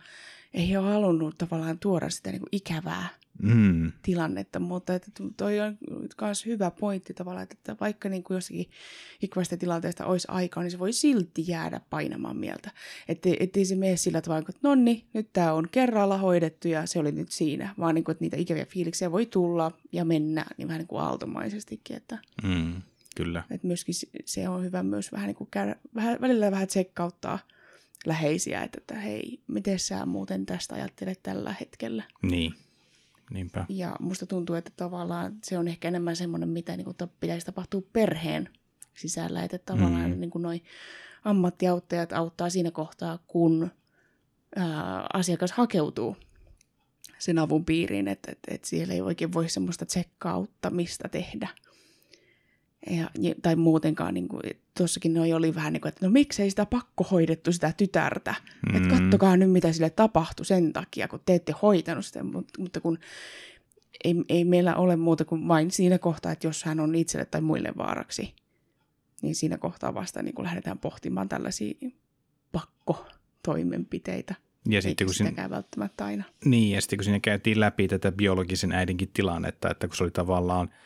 ei 0.53 0.69
he 0.69 0.79
ole 0.79 0.93
halunnut 0.93 1.37
tavallaan 1.37 1.79
tuoda 1.79 2.09
sitä 2.09 2.31
niin 2.31 2.39
kuin 2.39 2.49
ikävää 2.51 3.07
mm. 3.41 3.91
tilannetta, 4.01 4.59
mutta 4.59 4.93
että 4.93 5.11
toi 5.37 5.59
on 5.59 5.77
myös 6.21 6.45
hyvä 6.45 6.71
pointti 6.71 7.13
tavallaan, 7.13 7.47
että 7.51 7.75
vaikka 7.81 8.09
niin 8.09 8.23
kuin 8.23 8.35
jossakin 8.35 8.69
ikävästä 9.21 9.57
tilanteesta 9.57 10.05
olisi 10.05 10.27
aikaa, 10.31 10.63
niin 10.63 10.71
se 10.71 10.79
voi 10.79 10.93
silti 10.93 11.43
jäädä 11.47 11.81
painamaan 11.89 12.37
mieltä. 12.37 12.71
Että 13.07 13.29
ettei 13.39 13.65
se 13.65 13.75
mene 13.75 13.97
sillä 13.97 14.21
tavalla, 14.21 14.45
että 14.49 14.59
nonni, 14.63 15.05
nyt 15.13 15.29
tämä 15.33 15.53
on 15.53 15.67
kerralla 15.71 16.17
hoidettu 16.17 16.67
ja 16.67 16.85
se 16.85 16.99
oli 16.99 17.11
nyt 17.11 17.31
siinä, 17.31 17.75
vaan 17.79 17.95
niin 17.95 18.03
kuin, 18.03 18.13
että 18.13 18.25
niitä 18.25 18.37
ikäviä 18.37 18.65
fiiliksiä 18.65 19.11
voi 19.11 19.25
tulla 19.25 19.71
ja 19.91 20.05
mennä 20.05 20.45
niin 20.57 20.67
vähän 20.67 20.79
niin 20.79 20.87
kuin 20.87 21.01
aaltomaisestikin. 21.01 21.97
Että, 21.97 22.17
mm, 22.43 22.81
kyllä. 23.15 23.43
Että 23.51 23.67
myöskin 23.67 23.95
se 24.25 24.49
on 24.49 24.63
hyvä 24.63 24.83
myös 24.83 25.11
vähän 25.11 25.27
niin 25.27 25.35
kuin 25.35 25.47
käydä, 25.51 25.75
vähän, 25.95 26.21
välillä 26.21 26.51
vähän 26.51 26.67
tsekkauttaa 26.67 27.39
läheisiä, 28.05 28.63
että, 28.63 28.77
että 28.77 28.95
hei, 28.95 29.39
miten 29.47 29.79
sä 29.79 30.05
muuten 30.05 30.45
tästä 30.45 30.75
ajattelet 30.75 31.23
tällä 31.23 31.55
hetkellä. 31.59 32.03
Niin. 32.21 32.53
Niinpä. 33.31 33.65
Ja 33.69 33.95
musta 33.99 34.25
tuntuu, 34.25 34.55
että 34.55 34.71
tavallaan 34.77 35.33
se 35.43 35.57
on 35.57 35.67
ehkä 35.67 35.87
enemmän 35.87 36.15
semmoinen, 36.15 36.49
mitä 36.49 36.77
niin 36.77 36.85
kuin 36.85 36.95
pitäisi 37.19 37.45
tapahtua 37.45 37.81
perheen 37.93 38.49
sisällä, 38.93 39.43
että 39.43 39.57
tavallaan 39.57 40.11
mm. 40.11 40.19
niin 40.19 40.29
kuin 40.29 40.41
noi 40.41 40.61
ammattiauttajat 41.23 42.13
auttaa 42.13 42.49
siinä 42.49 42.71
kohtaa, 42.71 43.19
kun 43.27 43.71
ää, 44.55 45.07
asiakas 45.13 45.51
hakeutuu 45.51 46.17
sen 47.17 47.39
avun 47.39 47.65
piiriin, 47.65 48.07
että, 48.07 48.31
että, 48.31 48.53
että 48.53 48.67
siellä 48.67 48.93
ei 48.93 49.01
oikein 49.01 49.33
voi 49.33 49.49
semmoista 49.49 49.85
tsekkauttamista 49.85 51.09
tehdä– 51.09 51.47
ja, 52.89 53.09
tai 53.41 53.55
muutenkaan, 53.55 54.13
niin 54.13 54.27
kuin, 54.27 54.41
tuossakin 54.77 55.13
noi 55.13 55.33
oli 55.33 55.55
vähän 55.55 55.73
niin 55.73 55.81
kuin, 55.81 55.89
että 55.89 56.05
no 56.05 56.11
miksei 56.11 56.49
sitä 56.49 56.65
pakko 56.65 57.03
hoidettu 57.11 57.51
sitä 57.51 57.73
tytärtä. 57.77 58.35
Mm. 58.69 58.75
Että 58.75 58.89
kattokaa 58.89 59.37
nyt, 59.37 59.51
mitä 59.51 59.71
sille 59.71 59.89
tapahtui 59.89 60.45
sen 60.45 60.73
takia, 60.73 61.07
kun 61.07 61.19
te 61.25 61.35
ette 61.35 61.53
hoitanut 61.61 62.05
sitä. 62.05 62.23
Mutta, 62.23 62.61
mutta 62.61 62.81
kun 62.81 62.97
ei, 64.03 64.15
ei 64.29 64.43
meillä 64.43 64.75
ole 64.75 64.95
muuta 64.95 65.25
kuin 65.25 65.47
vain 65.47 65.71
siinä 65.71 65.97
kohtaa, 65.97 66.31
että 66.31 66.47
jos 66.47 66.63
hän 66.63 66.79
on 66.79 66.95
itselle 66.95 67.25
tai 67.25 67.41
muille 67.41 67.73
vaaraksi, 67.77 68.33
niin 69.21 69.35
siinä 69.35 69.57
kohtaa 69.57 69.93
vasta 69.93 70.23
niin 70.23 70.35
kun 70.35 70.45
lähdetään 70.45 70.79
pohtimaan 70.79 71.29
tällaisia 71.29 71.73
pakkotoimenpiteitä. 72.51 74.35
Ja 74.69 74.81
sitten 74.81 75.07
kun 75.07 75.13
siinä, 75.13 75.49
välttämättä 75.49 76.05
aina. 76.05 76.23
Niin, 76.45 76.75
ja 76.75 76.81
sitten 76.81 76.97
kun 76.97 77.03
siinä 77.03 77.19
käytiin 77.19 77.59
läpi 77.59 77.87
tätä 77.87 78.11
biologisen 78.11 78.71
äidinkin 78.71 79.09
tilannetta, 79.13 79.71
että 79.71 79.87
kun 79.87 79.97
se 79.97 80.03
oli 80.03 80.11
tavallaan– 80.11 80.69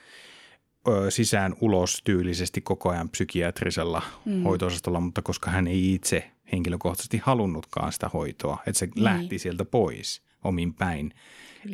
sisään 1.10 1.56
ulos 1.62 2.02
tyylisesti 2.04 2.62
koko 2.62 2.90
ajan 2.90 3.10
psykiatrisella 3.10 4.02
mm. 4.26 4.44
hoitoosastolla, 4.44 5.00
mutta 5.00 5.22
koska 5.22 5.52
hän 5.52 5.68
ei 5.68 5.94
itse 5.94 6.32
henkilökohtaisesti 6.52 7.18
halunnutkaan 7.24 7.94
sitä 7.94 8.10
hoitoa, 8.14 8.58
että 8.68 8.80
se 8.80 8.86
niin. 8.86 9.04
lähti 9.04 9.40
sieltä 9.40 9.66
pois 9.66 10.22
omin 10.44 10.74
päin, 10.74 11.14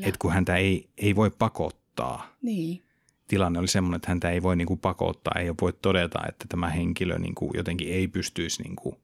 että 0.02 0.17
kun 0.20 0.32
häntä 0.32 0.56
ei, 0.56 0.89
ei 0.98 1.15
voi 1.15 1.30
pakottaa. 1.30 2.36
Niin. 2.41 2.84
Tilanne 3.28 3.60
oli 3.60 3.67
semmoinen, 3.67 3.96
että 3.96 4.10
häntä 4.10 4.30
ei 4.30 4.43
voi 4.43 4.56
niin 4.56 4.67
kuin 4.67 4.80
pakottaa, 4.80 5.39
ei 5.39 5.54
voi 5.62 5.74
todeta, 5.74 6.20
että 6.30 6.46
tämä 6.50 6.70
henkilö 6.70 7.20
niin 7.20 7.36
kuin 7.36 7.52
jotenkin 7.54 7.93
ei 7.93 8.08
pystyisi 8.08 8.63
niin 8.63 8.76
kuin 8.76 8.96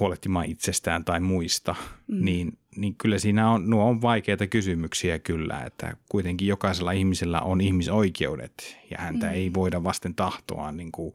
huolehtimaan 0.00 0.46
itsestään 0.46 1.04
tai 1.04 1.20
muista, 1.20 1.74
mm. 2.06 2.24
niin, 2.24 2.58
niin 2.76 2.94
kyllä 2.94 3.18
siinä 3.18 3.50
on, 3.50 3.70
nuo 3.70 3.84
on 3.84 4.02
vaikeita 4.02 4.46
kysymyksiä 4.46 5.18
kyllä, 5.18 5.62
että 5.66 5.96
kuitenkin 6.08 6.48
jokaisella 6.48 6.92
ihmisellä 6.92 7.40
on 7.40 7.60
ihmisoikeudet 7.60 8.78
ja 8.90 8.96
häntä 9.00 9.26
mm. 9.26 9.32
ei 9.32 9.54
voida 9.54 9.84
vasten 9.84 10.14
tahtoa 10.14 10.72
niin 10.72 10.92
kuin 10.92 11.14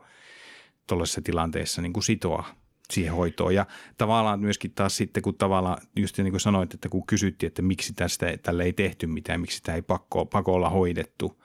tuollaisessa 0.87 1.21
tilanteessa 1.21 1.81
niin 1.81 1.93
kuin 1.93 2.03
sitoa 2.03 2.45
siihen 2.91 3.13
hoitoon. 3.13 3.55
Ja 3.55 3.65
tavallaan 3.97 4.39
myöskin 4.39 4.71
taas 4.71 4.97
sitten, 4.97 5.23
kun 5.23 5.35
tavallaan 5.35 5.77
just 5.95 6.17
niin 6.17 6.31
kuin 6.31 6.41
sanoit, 6.41 6.73
että 6.73 6.89
kun 6.89 7.07
kysyttiin, 7.07 7.47
että 7.47 7.61
miksi 7.61 7.93
tästä 7.93 8.37
tälle 8.43 8.63
ei 8.63 8.73
tehty 8.73 9.07
mitään, 9.07 9.41
miksi 9.41 9.57
sitä 9.57 9.75
ei 9.75 9.81
pakko, 9.81 10.25
pakolla 10.25 10.69
hoidettu, 10.69 11.43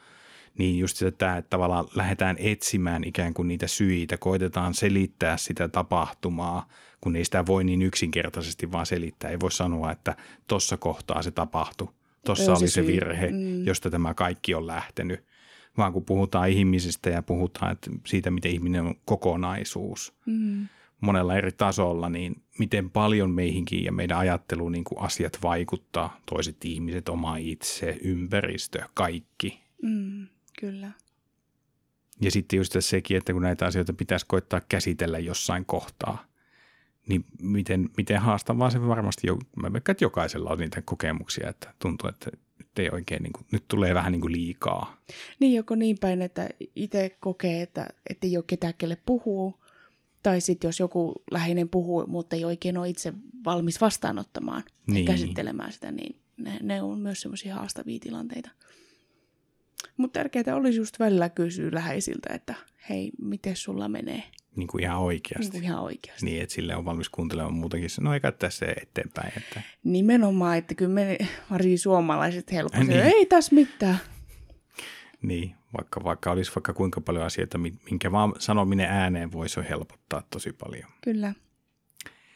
niin 0.58 0.78
just 0.78 0.96
sitä, 0.96 1.36
että 1.36 1.50
tavallaan 1.50 1.88
lähdetään 1.94 2.36
etsimään 2.38 3.04
ikään 3.04 3.34
kuin 3.34 3.48
niitä 3.48 3.66
syitä, 3.66 4.16
koitetaan 4.16 4.74
selittää 4.74 5.36
sitä 5.36 5.68
tapahtumaa, 5.68 6.68
kun 7.00 7.16
ei 7.16 7.24
sitä 7.24 7.46
voi 7.46 7.64
niin 7.64 7.82
yksinkertaisesti 7.82 8.72
vaan 8.72 8.86
selittää. 8.86 9.30
Ei 9.30 9.40
voi 9.40 9.52
sanoa, 9.52 9.92
että 9.92 10.16
tuossa 10.46 10.76
kohtaa 10.76 11.22
se 11.22 11.30
tapahtui, 11.30 11.88
tuossa 12.26 12.54
oli 12.54 12.68
se 12.68 12.86
virhe, 12.86 13.30
mm. 13.30 13.66
josta 13.66 13.90
tämä 13.90 14.14
kaikki 14.14 14.54
on 14.54 14.66
lähtenyt. 14.66 15.24
Vaan 15.76 15.92
kun 15.92 16.04
puhutaan 16.04 16.48
ihmisistä 16.48 17.10
ja 17.10 17.22
puhutaan 17.22 17.72
että 17.72 17.90
siitä, 18.06 18.30
miten 18.30 18.52
ihminen 18.52 18.86
on 18.86 18.94
kokonaisuus 19.04 20.14
mm. 20.26 20.68
monella 21.00 21.36
eri 21.36 21.52
tasolla, 21.52 22.08
niin 22.08 22.42
miten 22.58 22.90
paljon 22.90 23.30
meihinkin 23.30 23.84
ja 23.84 23.92
meidän 23.92 24.18
ajatteluun 24.18 24.72
niin 24.72 24.84
kuin 24.84 25.00
asiat 25.00 25.38
vaikuttaa. 25.42 26.20
Toiset 26.26 26.64
ihmiset, 26.64 27.08
oma 27.08 27.36
itse, 27.36 27.98
ympäristö, 28.02 28.82
kaikki. 28.94 29.60
Mm 29.82 30.26
Kyllä. 30.60 30.90
Ja 32.20 32.30
sitten 32.30 32.56
just 32.56 32.76
sekin, 32.80 33.16
että 33.16 33.32
kun 33.32 33.42
näitä 33.42 33.66
asioita 33.66 33.92
pitäisi 33.92 34.26
koittaa 34.28 34.60
käsitellä 34.68 35.18
jossain 35.18 35.64
kohtaa, 35.64 36.24
niin 37.08 37.24
miten, 37.42 37.90
miten 37.96 38.18
haastavaa 38.18 38.70
se 38.70 38.86
varmasti, 38.86 39.26
jo, 39.26 39.38
mä 39.56 39.72
veikkaan, 39.72 39.92
että 39.92 40.04
jokaisella 40.04 40.50
on 40.50 40.58
niitä 40.58 40.82
kokemuksia, 40.82 41.48
että 41.48 41.74
tuntuu, 41.78 42.08
että 42.08 42.30
nyt 42.58 42.78
ei 42.78 42.90
oikein, 42.90 43.22
niin 43.22 43.32
kuin, 43.32 43.46
nyt 43.52 43.64
tulee 43.68 43.94
vähän 43.94 44.12
niin 44.12 44.20
kuin 44.20 44.32
liikaa. 44.32 44.96
Niin, 45.40 45.54
joko 45.54 45.74
niin 45.74 45.96
päin, 46.00 46.22
että 46.22 46.48
itse 46.76 47.16
kokee, 47.20 47.62
että, 47.62 47.88
että 48.10 48.26
ei 48.26 48.36
ole 48.36 48.44
ketään, 48.46 48.74
kelle 48.78 48.98
puhuu, 49.06 49.60
tai 50.22 50.40
sitten 50.40 50.68
jos 50.68 50.80
joku 50.80 51.14
läheinen 51.30 51.68
puhuu, 51.68 52.06
mutta 52.06 52.36
ei 52.36 52.44
oikein 52.44 52.78
ole 52.78 52.88
itse 52.88 53.12
valmis 53.44 53.80
vastaanottamaan 53.80 54.62
niin. 54.86 55.06
ja 55.06 55.12
käsittelemään 55.12 55.72
sitä, 55.72 55.92
niin 55.92 56.16
ne, 56.36 56.58
ne 56.62 56.82
on 56.82 56.98
myös 56.98 57.20
semmoisia 57.20 57.54
haastavia 57.54 57.98
tilanteita. 58.00 58.50
Mutta 59.98 60.20
tärkeää 60.20 60.56
olisi 60.56 60.78
just 60.78 60.98
välillä 60.98 61.28
kysyä 61.28 61.70
läheisiltä, 61.72 62.34
että 62.34 62.54
hei, 62.90 63.10
miten 63.22 63.56
sulla 63.56 63.88
menee? 63.88 64.22
Niin 64.56 64.68
kuin 64.68 64.84
ihan 64.84 64.98
oikeasti. 64.98 65.40
Niin 65.40 65.52
kuin 65.52 65.64
ihan 65.64 65.82
oikeasti. 65.82 66.26
Niin, 66.26 66.42
että 66.42 66.54
sille 66.54 66.76
on 66.76 66.84
valmis 66.84 67.08
kuuntelemaan 67.08 67.54
muutenkin. 67.54 67.90
No 68.00 68.14
eikä 68.14 68.32
tässä 68.32 68.66
eteenpäin. 68.82 69.32
Että... 69.36 69.62
Nimenomaan, 69.84 70.58
että 70.58 70.74
kyllä 70.74 70.94
me 70.94 71.18
varsin 71.50 71.78
suomalaiset 71.78 72.52
helposti, 72.52 72.84
niin. 72.84 73.00
ei 73.00 73.26
tässä 73.26 73.54
mitään. 73.54 73.98
Niin, 75.22 75.54
vaikka, 75.76 76.04
vaikka 76.04 76.30
olisi 76.30 76.52
vaikka 76.54 76.72
kuinka 76.72 77.00
paljon 77.00 77.24
asioita, 77.24 77.58
minkä 77.58 78.12
vaan 78.12 78.34
sanominen 78.38 78.90
ääneen 78.90 79.32
voisi 79.32 79.60
helpottaa 79.68 80.22
tosi 80.30 80.52
paljon. 80.52 80.90
Kyllä. 81.00 81.34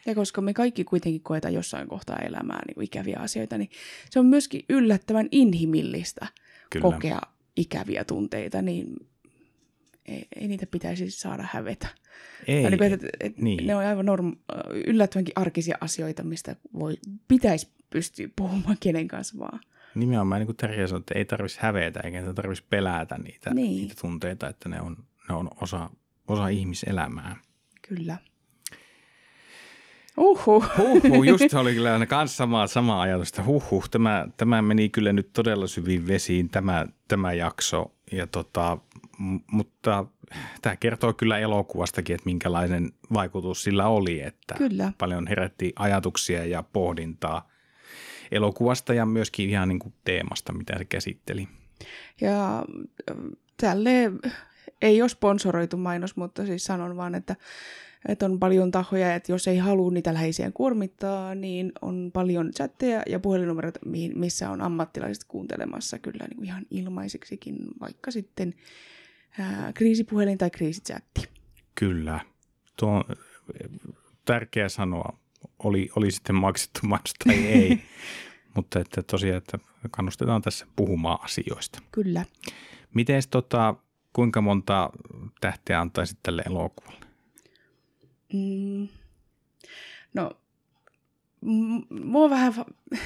Ja 0.06 0.14
koska 0.14 0.40
me 0.40 0.54
kaikki 0.54 0.84
kuitenkin 0.84 1.22
koetaan 1.22 1.54
jossain 1.54 1.88
kohtaa 1.88 2.18
elämää 2.18 2.60
niin 2.66 2.82
ikäviä 2.82 3.18
asioita, 3.20 3.58
niin 3.58 3.70
se 4.10 4.18
on 4.18 4.26
myöskin 4.26 4.64
yllättävän 4.68 5.28
inhimillistä 5.30 6.26
Kyllä. 6.70 6.82
kokea 6.82 7.20
ikäviä 7.56 8.04
tunteita, 8.04 8.62
niin 8.62 8.96
ei, 10.06 10.26
ei 10.36 10.48
niitä 10.48 10.66
pitäisi 10.66 11.10
saada 11.10 11.48
hävetä. 11.52 11.88
Ei, 12.46 12.70
niin, 12.70 12.82
että, 12.82 13.06
että 13.20 13.42
niin. 13.42 13.66
Ne 13.66 13.76
on 13.76 13.84
aivan 13.84 14.06
norm, 14.06 14.36
yllättävänkin 14.86 15.32
arkisia 15.36 15.76
asioita, 15.80 16.22
mistä 16.22 16.56
voi, 16.78 16.94
pitäisi 17.28 17.68
pystyä 17.90 18.28
puhumaan 18.36 18.76
kenen 18.80 19.08
kanssa 19.08 19.38
vaan. 19.38 19.60
Nimenomaan 19.94 20.40
niin 20.40 20.46
kuin 20.46 20.56
Terje 20.56 20.86
sanoi, 20.86 21.00
että 21.00 21.18
ei 21.18 21.24
tarvitsisi 21.24 21.62
hävetä 21.62 22.00
eikä 22.00 22.32
tarvitsisi 22.32 22.68
pelätä 22.70 23.18
niitä, 23.18 23.54
niin. 23.54 23.76
niitä 23.76 23.94
tunteita, 24.00 24.48
että 24.48 24.68
ne 24.68 24.80
on, 24.80 24.96
ne 25.28 25.34
on 25.34 25.48
osa, 25.60 25.90
osa 26.28 26.48
ihmiselämää. 26.48 27.36
Kyllä. 27.88 28.16
Uhuh. 30.16 30.64
Huhhuh, 30.78 31.24
just 31.28 31.54
oli 31.54 31.74
kyllä 31.74 32.06
kans 32.06 32.36
sama, 32.36 32.66
sama 32.66 33.02
ajatus, 33.02 33.28
että 33.28 33.44
huhhuh, 33.44 33.88
tämä, 33.90 34.26
tämä 34.36 34.62
meni 34.62 34.88
kyllä 34.88 35.12
nyt 35.12 35.32
todella 35.32 35.66
syviin 35.66 36.06
vesiin 36.06 36.48
tämä, 36.48 36.86
tämä 37.08 37.32
jakso. 37.32 37.94
Ja 38.12 38.26
tota, 38.26 38.78
mutta 39.52 40.04
tämä 40.62 40.76
kertoo 40.76 41.12
kyllä 41.12 41.38
elokuvastakin, 41.38 42.14
että 42.14 42.24
minkälainen 42.24 42.92
vaikutus 43.12 43.62
sillä 43.62 43.88
oli, 43.88 44.20
että 44.20 44.54
kyllä. 44.58 44.92
paljon 44.98 45.26
herätti 45.26 45.72
ajatuksia 45.76 46.44
ja 46.44 46.62
pohdintaa 46.72 47.48
elokuvasta 48.32 48.94
ja 48.94 49.06
myöskin 49.06 49.50
ihan 49.50 49.68
niin 49.68 49.78
kuin 49.78 49.94
teemasta, 50.04 50.52
mitä 50.52 50.78
se 50.78 50.84
käsitteli. 50.84 51.48
Ja 52.20 52.64
tälle 53.56 54.12
ei 54.82 55.02
ole 55.02 55.08
sponsoroitu 55.08 55.76
mainos, 55.76 56.16
mutta 56.16 56.46
siis 56.46 56.64
sanon 56.64 56.96
vaan, 56.96 57.14
että 57.14 57.36
että 58.08 58.26
on 58.26 58.38
paljon 58.38 58.70
tahoja, 58.70 59.14
että 59.14 59.32
jos 59.32 59.48
ei 59.48 59.58
halua 59.58 59.90
niitä 59.90 60.14
läheisiä 60.14 60.50
kuormittaa, 60.50 61.34
niin 61.34 61.72
on 61.82 62.10
paljon 62.12 62.50
chatteja 62.50 63.02
ja 63.06 63.20
puhelinnumerot, 63.20 63.78
missä 64.14 64.50
on 64.50 64.60
ammattilaiset 64.60 65.24
kuuntelemassa 65.24 65.98
kyllä 65.98 66.24
niin 66.28 66.36
kuin 66.36 66.46
ihan 66.46 66.66
ilmaiseksikin, 66.70 67.56
vaikka 67.80 68.10
sitten 68.10 68.54
ää, 69.38 69.72
kriisipuhelin 69.72 70.38
tai 70.38 70.50
kriisichatti. 70.50 71.28
Kyllä. 71.74 72.20
Tuo 72.76 72.90
on 72.90 73.04
tärkeä 74.24 74.68
sanoa, 74.68 75.18
oli, 75.58 75.88
oli 75.96 76.10
sitten 76.10 76.36
maksettu 76.36 76.80
mainos 76.86 77.14
tai 77.24 77.46
ei, 77.46 77.82
mutta 78.56 78.80
että 78.80 79.02
tosiaan, 79.02 79.38
että 79.38 79.58
kannustetaan 79.90 80.42
tässä 80.42 80.66
puhumaan 80.76 81.24
asioista. 81.24 81.78
Kyllä. 81.92 82.24
Miten 82.94 83.22
tota, 83.30 83.74
kuinka 84.12 84.40
monta 84.40 84.90
tähteä 85.40 85.80
antaisit 85.80 86.18
tälle 86.22 86.42
elokuvalle? 86.46 87.01
Mm, 88.32 88.88
no, 90.14 90.30
mua 92.04 92.30
vähän, 92.30 92.54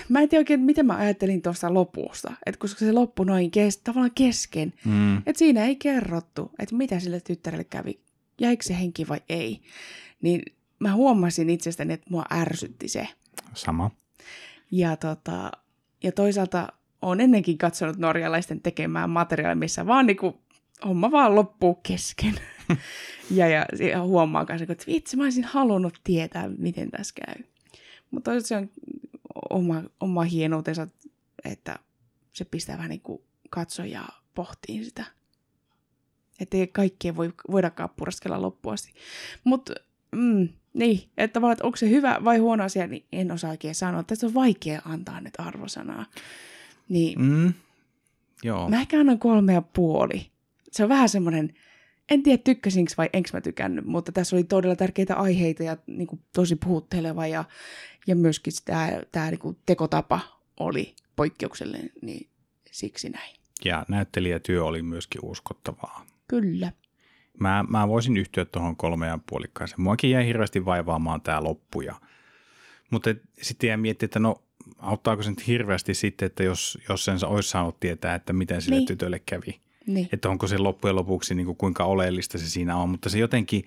mä 0.09 0.21
en 0.21 0.29
tiedä 0.29 0.41
oikein, 0.41 0.61
miten 0.61 0.87
mä 0.87 0.97
ajattelin 0.97 1.43
tuosta 1.43 1.75
lopusta, 1.75 2.33
että 2.47 2.59
koska 2.59 2.79
se 2.79 2.93
loppu 2.93 3.25
noin 3.25 3.51
kes, 3.51 3.79
tavallaan 3.79 4.11
kesken, 4.15 4.73
mm. 4.85 5.17
että 5.17 5.39
siinä 5.39 5.65
ei 5.65 5.77
kerrottu, 5.77 6.51
että 6.59 6.75
mitä 6.75 7.01
sille 7.01 7.21
tyttärelle 7.21 7.65
kävi, 7.65 8.01
jäikö 8.41 8.65
se 8.65 8.79
henki 8.79 9.09
vai 9.09 9.21
ei, 9.29 9.61
niin 10.23 10.43
mä 10.79 10.95
huomasin 10.95 11.51
itsestäni, 11.51 11.95
että 11.95 12.07
mua 12.11 12.25
ärsytti 12.33 12.89
se. 12.89 13.09
Sama. 13.55 13.91
Ja, 14.71 14.97
tota, 14.97 15.53
ja 16.03 16.13
toisaalta 16.13 16.69
on 17.03 17.21
ennenkin 17.21 17.59
katsonut 17.59 17.97
norjalaisten 17.97 18.61
tekemään 18.61 19.11
materiaalia, 19.11 19.57
missä 19.57 19.87
vaan 19.87 20.07
niinku, 20.07 20.41
homma 20.85 21.11
vaan 21.11 21.35
loppuu 21.35 21.75
kesken. 21.75 22.35
ja, 23.31 23.49
ja, 23.49 23.67
ja 23.91 24.03
huomaa 24.03 24.47
myös, 24.49 24.63
että 24.63 24.85
vitsi, 24.87 25.17
mä 25.17 25.23
olisin 25.23 25.45
halunnut 25.45 26.01
tietää, 26.05 26.49
miten 26.59 26.91
tässä 26.91 27.15
käy. 27.27 27.45
Mutta 28.11 28.31
toisaalta 28.31 28.49
se 28.49 28.57
on 28.57 28.71
oma, 29.51 29.83
oma 30.01 30.23
hienoutensa, 30.23 30.89
että 31.45 31.79
se 32.33 32.45
pistää 32.45 32.77
vähän 32.77 32.91
niin 32.91 33.01
kuin 33.01 33.23
katsojaa 33.51 34.23
pohtiin 34.35 34.85
sitä. 34.85 35.05
Että 36.41 36.57
ei 36.57 36.67
kaikkea 36.67 37.17
voi, 37.17 37.33
voidakaan 37.51 37.91
puraskella 37.97 38.43
loppuun 38.43 38.75
asti. 38.75 38.93
Mutta 39.45 39.75
mm, 40.13 40.49
niin, 40.75 41.11
että 41.17 41.33
tavallaan, 41.35 41.53
että 41.53 41.65
onko 41.65 41.77
se 41.77 41.91
hyvä 41.91 42.19
vai 42.25 42.39
huono 42.39 42.65
asia, 42.65 42.87
niin 42.87 43.05
en 43.13 43.33
osaa 43.33 43.51
oikein 43.51 43.75
sanoa. 43.75 44.03
Tässä 44.03 44.27
on 44.27 44.35
vaikea 44.35 44.83
antaa 44.85 45.21
nyt 45.21 45.35
arvosanaa. 45.39 46.07
Niin, 46.89 47.21
mm, 47.21 47.53
joo. 48.43 48.69
Mä 48.69 48.81
ehkä 48.81 49.01
annan 49.01 49.19
kolme 49.19 49.53
ja 49.53 49.63
puoli. 49.63 50.31
Se 50.73 50.83
on 50.83 50.89
vähän 50.89 51.09
semmoinen 51.09 51.55
en 52.11 52.23
tiedä 52.23 52.43
tykkäsinkö 52.45 52.93
vai 52.99 53.11
enkö 53.13 53.31
mä 53.33 53.41
tykännyt, 53.41 53.85
mutta 53.85 54.13
tässä 54.13 54.37
oli 54.37 54.45
todella 54.45 54.77
tärkeitä 54.77 55.17
aiheita 55.17 55.63
ja 55.63 55.77
niin 55.87 56.07
kuin, 56.07 56.21
tosi 56.33 56.57
puhutteleva 56.57 57.27
ja, 57.27 57.45
ja 58.07 58.17
myöskin 58.17 58.53
tämä, 58.65 58.89
tämä 59.13 59.31
niin 59.31 59.39
kuin, 59.39 59.57
tekotapa 59.67 60.21
oli 60.61 60.95
poikkeuksellinen, 61.17 61.91
niin 62.03 62.29
siksi 62.71 63.09
näin. 63.09 63.37
Ja 63.65 63.85
näyttelijätyö 63.89 64.65
oli 64.65 64.83
myöskin 64.83 65.21
uskottavaa. 65.25 66.07
Kyllä. 66.29 66.73
Mä, 67.41 67.65
mä 67.69 67.89
voisin 67.89 68.17
yhtyä 68.17 68.45
tuohon 68.45 68.77
kolmeen 68.77 69.21
puolikkaaseen. 69.29 69.81
Muakin 69.81 70.11
jäi 70.11 70.27
hirveästi 70.27 70.65
vaivaamaan 70.65 71.21
tämä 71.21 71.43
loppu. 71.43 71.81
Ja, 71.81 71.95
mutta 72.91 73.11
sitten 73.43 73.69
jäi 73.69 73.77
miettiä, 73.77 74.05
että 74.05 74.19
no 74.19 74.43
auttaako 74.79 75.23
se 75.23 75.31
nyt 75.31 75.47
hirveästi 75.47 75.95
sitten, 75.95 76.27
että 76.27 76.43
jos, 76.43 76.79
jos 76.89 77.05
sen 77.05 77.19
olisi 77.27 77.49
saanut 77.49 77.81
tietää, 77.81 78.15
että 78.15 78.33
miten 78.33 78.63
sille 78.63 78.77
niin. 78.77 78.87
tytölle 78.87 79.19
kävi. 79.19 79.61
Niin. 79.87 80.09
Että 80.13 80.29
onko 80.29 80.47
se 80.47 80.59
loppujen 80.59 80.97
lopuksi 80.97 81.35
niin 81.35 81.47
kuin 81.47 81.57
kuinka 81.57 81.85
oleellista 81.85 82.39
se 82.39 82.51
siinä 82.51 82.77
on. 82.77 82.89
Mutta 82.89 83.09
se 83.09 83.19
jotenkin 83.19 83.65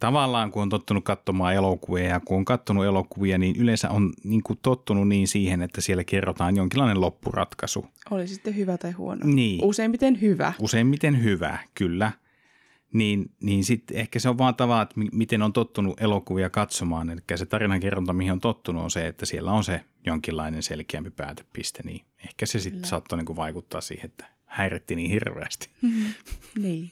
tavallaan, 0.00 0.50
kun 0.50 0.62
on 0.62 0.68
tottunut 0.68 1.04
katsomaan 1.04 1.54
elokuvia 1.54 2.04
ja 2.04 2.20
kun 2.20 2.36
on 2.36 2.44
katsonut 2.44 2.84
elokuvia, 2.84 3.38
niin 3.38 3.56
yleensä 3.56 3.90
on 3.90 4.12
niin 4.24 4.42
kuin 4.42 4.58
tottunut 4.62 5.08
niin 5.08 5.28
siihen, 5.28 5.62
että 5.62 5.80
siellä 5.80 6.04
kerrotaan 6.04 6.56
jonkinlainen 6.56 7.00
loppuratkaisu. 7.00 7.86
Oli 8.10 8.28
sitten 8.28 8.56
hyvä 8.56 8.78
tai 8.78 8.92
huono. 8.92 9.20
Niin. 9.24 9.64
Useimmiten 9.64 10.20
hyvä. 10.20 10.52
Useimmiten 10.60 11.22
hyvä, 11.24 11.58
kyllä. 11.74 12.12
Niin, 12.92 13.30
niin 13.40 13.64
sitten 13.64 13.96
ehkä 13.96 14.18
se 14.18 14.28
on 14.28 14.38
vaan 14.38 14.54
tavallaan, 14.54 14.82
että 14.82 15.16
miten 15.16 15.42
on 15.42 15.52
tottunut 15.52 16.00
elokuvia 16.00 16.50
katsomaan. 16.50 17.10
Eli 17.10 17.20
se 17.34 17.46
tarinan 17.46 17.80
kerronta, 17.80 18.12
mihin 18.12 18.32
on 18.32 18.40
tottunut, 18.40 18.84
on 18.84 18.90
se, 18.90 19.06
että 19.06 19.26
siellä 19.26 19.52
on 19.52 19.64
se 19.64 19.80
jonkinlainen 20.06 20.62
selkeämpi 20.62 21.10
päätepiste. 21.10 21.82
Niin 21.84 22.04
ehkä 22.24 22.46
se 22.46 22.58
sitten 22.58 22.84
saattoi 22.84 23.18
niin 23.18 23.36
vaikuttaa 23.36 23.80
siihen, 23.80 24.04
että 24.04 24.37
häiritti 24.48 24.96
niin 24.96 25.10
hirveästi. 25.10 25.68
Mm-hmm. 25.82 26.14
niin. 26.58 26.90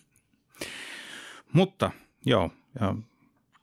Mutta 1.53 1.90
joo, 2.27 2.51
ja 2.81 2.95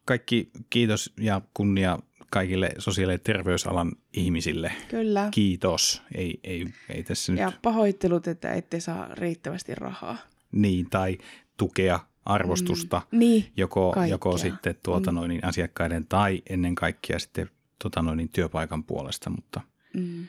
kaikki 0.06 0.50
kiitos 0.70 1.14
ja 1.18 1.42
kunnia 1.54 2.00
kaikille 2.30 2.70
sosiaali- 2.78 3.14
ja 3.14 3.20
terveysalan 3.20 3.92
ihmisille. 4.14 4.72
Kyllä. 4.90 5.28
Kiitos. 5.32 6.02
Ei, 6.16 6.40
ei, 6.44 6.74
ei 6.90 7.04
tässä 7.04 7.34
ja 7.34 7.46
nyt... 7.50 7.62
pahoittelut, 7.62 8.28
että 8.28 8.54
ette 8.54 8.80
saa 8.80 9.08
riittävästi 9.12 9.76
rahaa. 9.76 10.18
Niin, 10.52 10.90
tai 10.90 11.18
tukea 11.58 12.00
arvostusta 12.26 13.02
Mm. 13.12 13.20
Niin, 13.20 13.46
joko, 13.58 13.92
kaikkea. 13.92 14.14
joko 14.14 14.38
sitten 14.38 14.76
tuota 14.84 15.12
Mm. 15.12 15.16
noin, 15.16 15.30
niin 15.30 15.46
asiakkaiden 15.46 16.06
tai 16.08 16.42
ennen 16.50 16.76
kaikkea 16.76 17.20
sitten 17.20 17.50
tuota 17.82 18.02
noin, 18.02 18.18
niin 18.18 18.30
työpaikan 18.30 18.84
puolesta, 18.84 19.30
mutta, 19.30 19.62
mm, 19.94 20.28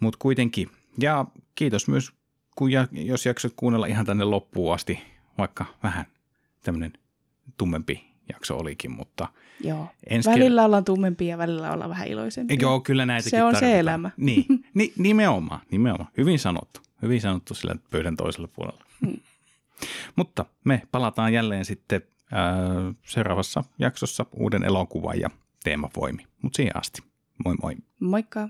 mutta 0.00 0.16
kuitenkin. 0.22 0.70
Ja 1.00 1.24
kiitos 1.54 1.88
myös, 1.88 2.12
kun 2.58 2.72
ja, 2.72 2.88
jos 2.92 3.26
jaksot 3.26 3.52
kuunnella 3.56 3.86
ihan 3.86 4.06
tänne 4.06 4.24
loppuun 4.24 4.74
asti, 4.74 4.98
vaikka 5.38 5.64
vähän 5.82 6.06
tämmöinen 6.62 6.92
tummempi 7.56 8.04
jakso 8.32 8.56
olikin, 8.56 8.90
mutta 8.90 9.28
joo. 9.60 9.86
ensi 10.06 10.30
Välillä 10.30 10.64
ollaan 10.64 10.84
tummempia 10.84 11.28
ja 11.28 11.38
välillä 11.38 11.72
ollaan 11.72 11.90
vähän 11.90 12.08
iloisempia. 12.08 12.56
Joo, 12.60 12.80
kyllä 12.80 13.06
näitäkin 13.06 13.30
Se 13.30 13.42
on 13.42 13.54
se 13.54 13.60
tarvitaan. 13.60 13.80
elämä. 13.80 14.10
Niin, 14.16 14.44
ni, 14.74 14.92
nimenomaan, 14.98 15.60
nimenomaan. 15.70 16.10
Hyvin 16.16 16.38
sanottu. 16.38 16.80
Hyvin 17.02 17.20
sanottu 17.20 17.54
sillä 17.54 17.76
pöydän 17.90 18.16
toisella 18.16 18.48
puolella. 18.48 18.84
Mm. 19.00 19.16
Mutta 20.16 20.44
me 20.64 20.82
palataan 20.92 21.32
jälleen 21.32 21.64
sitten 21.64 22.02
ää, 22.32 22.48
seuraavassa 23.06 23.64
jaksossa 23.78 24.26
uuden 24.32 24.64
elokuvan 24.64 25.20
ja 25.20 25.30
teemavoimi. 25.64 26.26
Mutta 26.42 26.56
siihen 26.56 26.76
asti. 26.76 27.02
Moi 27.44 27.54
moi. 27.62 27.76
Moikka! 28.00 28.48